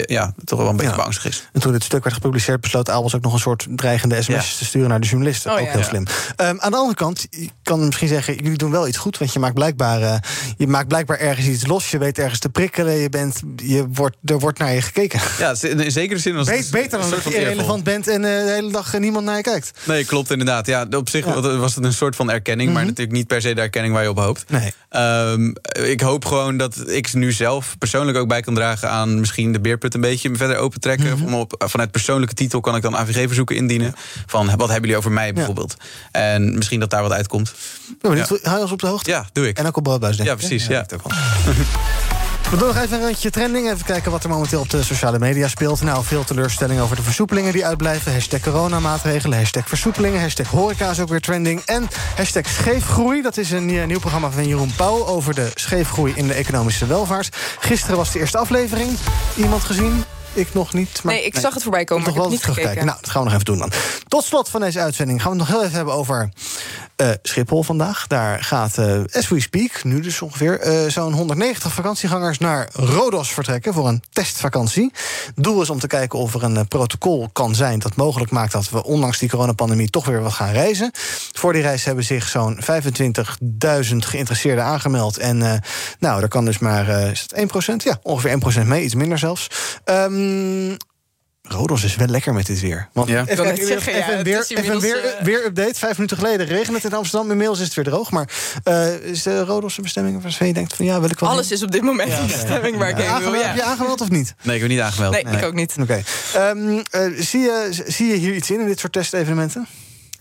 [0.06, 0.96] ja, toch wel een beetje Ja.
[0.96, 1.48] beangstig is.
[1.52, 4.64] En toen dit stuk werd gepubliceerd, besloot Abels ook nog een soort dreigende sms te
[4.64, 5.50] sturen naar de journalisten.
[5.50, 5.70] Oh, ook ja.
[5.70, 5.86] heel Ja.
[5.86, 6.04] slim.
[6.36, 9.18] Ehm, aan de andere kant, je kan misschien zeggen, jullie doen wel iets goed.
[9.18, 10.14] Want je maakt blijkbaar, eh,
[10.56, 11.90] je maakt blijkbaar ergens iets los.
[11.90, 12.94] Je weet ergens te prikkelen.
[12.94, 15.20] Je bent, je wordt, er wordt naar je gekeken.
[15.38, 18.24] Ja, in zekere zin was Be- het beter dan een dat je irrelevant bent en
[18.24, 19.70] eh, de hele dag niemand naar je kijkt.
[19.84, 20.66] Nee, klopt inderdaad.
[20.66, 21.24] Ja, op zich
[21.58, 24.08] was het een soort van erkenning, maar natuurlijk niet per se de erkenning waar je
[24.10, 24.44] op hoopt.
[24.48, 24.60] Mhm.
[24.60, 24.72] Nee.
[24.88, 25.52] Ehm,
[25.86, 29.60] ik hoop gewoon dat ik nu zelf persoonlijk ook bij kan dragen aan misschien de
[29.60, 31.20] beerput een beetje verder open trekken.
[31.26, 33.94] Om op, vanuit persoonlijke titel kan ik dan AVG-verzoeken indienen.
[34.26, 35.76] Van wat hebben jullie over mij bijvoorbeeld?
[36.10, 37.54] En misschien dat daar wat uitkomt.
[38.02, 39.10] Hou je ons op de hoogte?
[39.10, 39.58] Ja, doe ik.
[39.58, 40.46] En ook op Broodbuis, denk Ja, ik, hè?
[40.46, 40.66] precies.
[40.66, 40.86] Ja.
[42.50, 43.70] We doen nog even een randje trending.
[43.70, 45.82] Even kijken wat er momenteel op de sociale media speelt.
[45.82, 48.12] Nou, veel teleurstelling over de versoepelingen die uitblijven.
[48.12, 51.60] Hashtag coronamaatregelen, hashtag versoepelingen, hashtag horeca is ook weer trending.
[51.60, 55.06] En hashtag scheefgroei, dat is een nieuw programma van Jeroen Pauw...
[55.06, 57.36] over de scheefgroei in de economische welvaart.
[57.60, 58.98] Gisteren was de eerste aflevering.
[59.36, 60.04] Iemand gezien?
[60.32, 61.02] Ik nog niet.
[61.02, 62.86] Maar Nee, ik zag het voorbij komen, Moet maar nog ik wel niet terugkijken.
[62.86, 63.72] Nou, dat gaan we nog even doen dan.
[64.08, 66.28] Tot slot van deze uitzending gaan we het nog heel even hebben over
[66.96, 68.06] eh, Schiphol vandaag.
[68.06, 70.60] Daar gaat, eh, as we speak, nu dus ongeveer...
[70.60, 73.74] eh, zo'n 190 vakantiegangers naar Rodos vertrekken...
[73.74, 74.92] voor een testvakantie.
[75.34, 77.78] Doel is om te kijken of er een protocol kan zijn...
[77.78, 79.90] dat mogelijk maakt dat we ondanks die coronapandemie...
[79.90, 80.90] toch weer wat gaan reizen.
[81.32, 85.18] Voor die reis hebben zich zo'n 25.000 geïnteresseerden aangemeld.
[85.18, 85.62] En
[85.98, 87.76] nou, daar kan dus maar eh, is het 1%?
[87.76, 89.46] Ja, ongeveer 1% mee, iets minder zelfs.
[90.20, 90.76] Ehm
[91.42, 92.88] Rodos is wel lekker met dit weer.
[92.92, 93.20] Want Ja.
[93.20, 95.22] even, Ik wil net kijken, zeggen, even ja, een het weer, even een weer, eh,
[95.24, 95.74] weer update.
[95.78, 97.30] Vijf minuten geleden regende het in Amsterdam.
[97.30, 98.10] Inmiddels is het weer droog.
[98.10, 98.28] Maar
[98.64, 101.50] eh, is de Rodos een bestemming waarvan je denkt van ja, wil ik wel Alles
[101.50, 103.34] is op dit moment een bestemming waar ik heen wil.
[103.34, 103.46] Ja.
[103.46, 104.34] Heb je aangemeld of niet?
[104.42, 105.12] Nee, ik ben niet aangemeld.
[105.24, 105.74] Nee, ik ook niet.
[105.80, 106.02] Oké.
[106.34, 109.66] Ehm, eh, zie, je, zie je hier iets in, in dit soort testevenementen?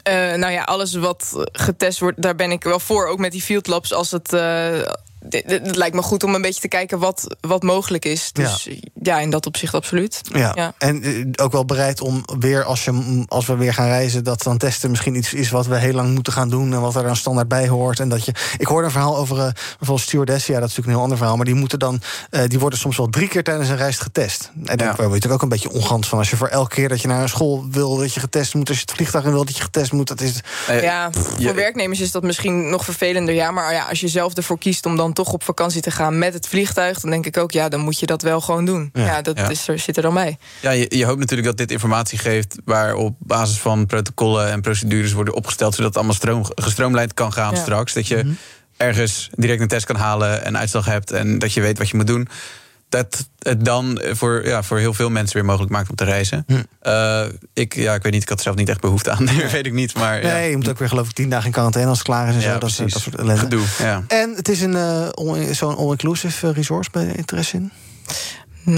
[0.03, 3.07] Eh, nou ja, alles wat getest wordt, daar ben ik wel voor.
[3.07, 4.33] Ook met die field labs, als het...
[4.33, 4.79] eh,
[5.29, 8.31] Het lijkt me goed om een beetje te kijken wat, wat mogelijk is.
[8.31, 8.69] Dus
[9.01, 9.19] ja.
[9.19, 10.21] in dat opzicht absoluut.
[10.33, 10.73] Ja.
[10.77, 14.43] En eh, ook wel bereid om weer, als, je, als we weer gaan reizen, dat
[14.43, 17.03] dan testen misschien iets is wat we heel lang moeten gaan doen en wat er
[17.03, 17.99] dan standaard bij hoort.
[17.99, 18.33] En dat je.
[18.57, 21.17] Ik hoorde een verhaal over eh bijvoorbeeld stewardessen, ja, dat is natuurlijk een heel ander
[21.17, 23.97] verhaal, maar die moeten dan, eh, die worden soms wel drie keer tijdens een reis
[23.97, 24.51] getest.
[24.65, 26.17] En daar word je natuurlijk ook een beetje ongans van.
[26.17, 28.67] Als je voor elke keer dat je naar een school wil dat je getest moet,
[28.67, 30.39] als je het vliegtuig in wil dat je getest moet, dat is.
[30.67, 33.33] ja, voor werknemers is dat misschien nog vervelender.
[33.33, 36.17] Ja, maar ja, als je zelf ervoor kiest om dan toch op vakantie te gaan
[36.17, 38.89] met het vliegtuig, dan denk ik ook, ja, dan moet je dat wel gewoon doen.
[38.93, 39.05] Ja.
[39.05, 39.49] Ja, dat Ja.
[39.49, 40.37] Is er, zit er dan bij.
[40.61, 44.61] Ja, je, je hoopt natuurlijk dat dit informatie geeft waar op basis van protocollen en
[44.61, 47.61] procedures worden opgesteld, zodat het allemaal stroom, gestroomlijnd kan gaan Ja.
[47.61, 47.93] straks.
[47.93, 48.33] Dat je
[48.77, 51.97] ergens direct een test kan halen en uitslag hebt en dat je weet wat je
[51.97, 52.27] moet doen.
[52.89, 56.45] Dat het dan voor, ja, voor heel veel mensen weer mogelijk maakt om te reizen.
[56.81, 59.25] Eh, ik, ja, ik weet niet, ik had zelf niet echt behoefte aan.
[59.51, 59.93] weet ik niet.
[59.95, 60.33] Maar, ja.
[60.33, 62.33] Nee, je moet ook weer geloof ik tien dagen in quarantaine als het klaar is
[62.35, 62.59] en Ja, zo.
[62.59, 62.93] Dat, is- precies.
[62.93, 63.39] dat soort ellende.
[63.41, 64.03] Gedoe, ja.
[64.07, 67.71] En het is een eh, on- zo'n all-inclusive eh, resort bij interesse in.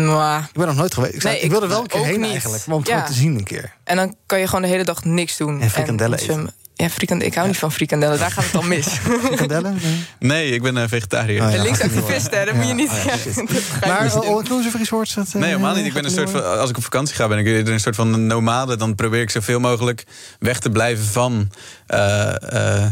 [0.06, 1.14] Maar, Ik ben nog nooit geweest.
[1.14, 2.32] Ik, Nee, ik wilde wel een keer heen niet.
[2.32, 2.66] eigenlijk.
[2.66, 3.04] Maar om het Ja.
[3.04, 3.74] te zien een keer.
[3.84, 5.62] En dan kan je gewoon de hele dag niks doen.
[5.62, 6.54] En frikandellen en zwemmen.
[6.74, 7.32] Ja, frikandellen.
[7.32, 8.20] Ik hou niet van frikandellen.
[8.20, 8.88] Daar gaat het dan mis.
[9.26, 9.78] Frikandellen?
[9.82, 10.06] Nee.
[10.20, 11.46] Nee, ik ben een vegetariër.
[11.46, 11.62] Oh, ja.
[11.62, 12.46] Linksactivist, hè?
[12.46, 12.90] Dat moet je niet...
[12.90, 14.26] Oh, je Maar niet doen.
[14.26, 15.14] all-inclusive resorts?
[15.14, 15.86] Dat, eh, Nee, helemaal niet.
[15.86, 18.28] Ik ben een soort van, als ik op vakantie ga, ben ik een soort van
[18.28, 18.76] nomade.
[18.78, 20.04] Dan probeer ik zoveel mogelijk
[20.40, 21.52] weg te blijven van
[21.88, 22.86] eh, eh,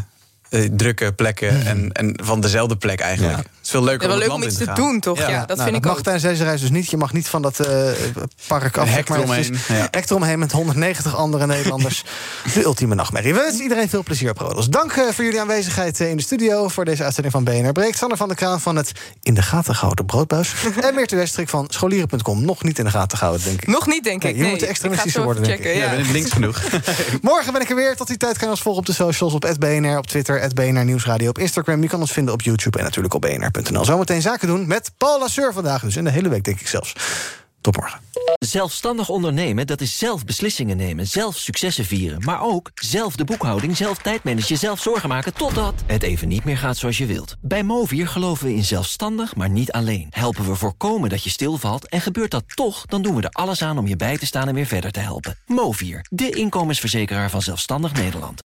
[0.50, 1.66] eh, drukke plekken.
[1.66, 3.48] En, en van dezelfde plek eigenlijk.
[3.70, 4.92] Is veel leuker Ja, wel om het leuk om land iets in te gaan.
[4.92, 5.28] doen, toch?
[5.30, 6.02] Ja, dat vind ik mag ook.
[6.04, 6.90] tijdens deze reis dus niet.
[6.90, 7.92] Je mag niet van dat eh,
[8.48, 8.90] park af.
[8.90, 9.18] Hek maar.
[9.20, 9.88] Het is eromheen, ja.
[9.92, 12.04] Hek eromheen met 190 andere Nederlanders.
[12.54, 13.34] de ultieme nachtmerrie.
[13.34, 14.70] We wensen iedereen veel plezier op Rodos.
[14.70, 16.68] Dank eh, voor jullie aanwezigheid eh, in de studio...
[16.68, 17.98] voor deze uitzending van BNR Breekt.
[17.98, 18.92] Sander van der Kraan van het
[19.22, 20.54] In de Gaten gehouden broodbuis.
[20.88, 22.46] en Meerte Westrik van scholieren.com.
[22.46, 23.68] Nog niet in de gaten gehouden, denk ik.
[23.68, 24.38] Nog niet, denk Nee, ik.
[24.38, 25.76] je Nee, moet ga extremistischer worden, denk ik.
[25.76, 26.62] Ja, ben ik links genoeg.
[27.22, 27.96] Morgen ben ik er weer.
[27.96, 29.34] Tot die tijd kan je ons volgen op de socials.
[29.34, 31.82] Op BNR, op Twitter, BNR Nieuwsradio, op Instagram.
[31.82, 33.26] Je kan ons vinden op YouTube en natuurlijk op
[33.64, 33.86] bnr.nl.
[33.86, 35.82] Zometeen zaken doen met Paul Lasseur vandaag.
[35.82, 36.94] Dus in de hele week, denk ik zelfs.
[37.62, 38.00] Tot morgen.
[38.40, 42.24] Zelfstandig ondernemen, dat is zelf beslissingen nemen, zelf successen vieren...
[42.24, 45.34] maar ook zelf de boekhouding, zelf tijdmanagen, zelf zorgen maken...
[45.34, 47.36] totdat het even niet meer gaat zoals je wilt.
[47.42, 50.08] Bij Movier geloven we in zelfstandig, maar niet alleen.
[50.10, 52.86] Helpen we voorkomen dat je stilvalt en gebeurt dat toch...
[52.86, 55.00] dan doen we er alles aan om je bij te staan en weer verder te
[55.00, 55.38] helpen.
[55.46, 58.38] Movier, de inkomensverzekeraar van Zelfstandig Nederland.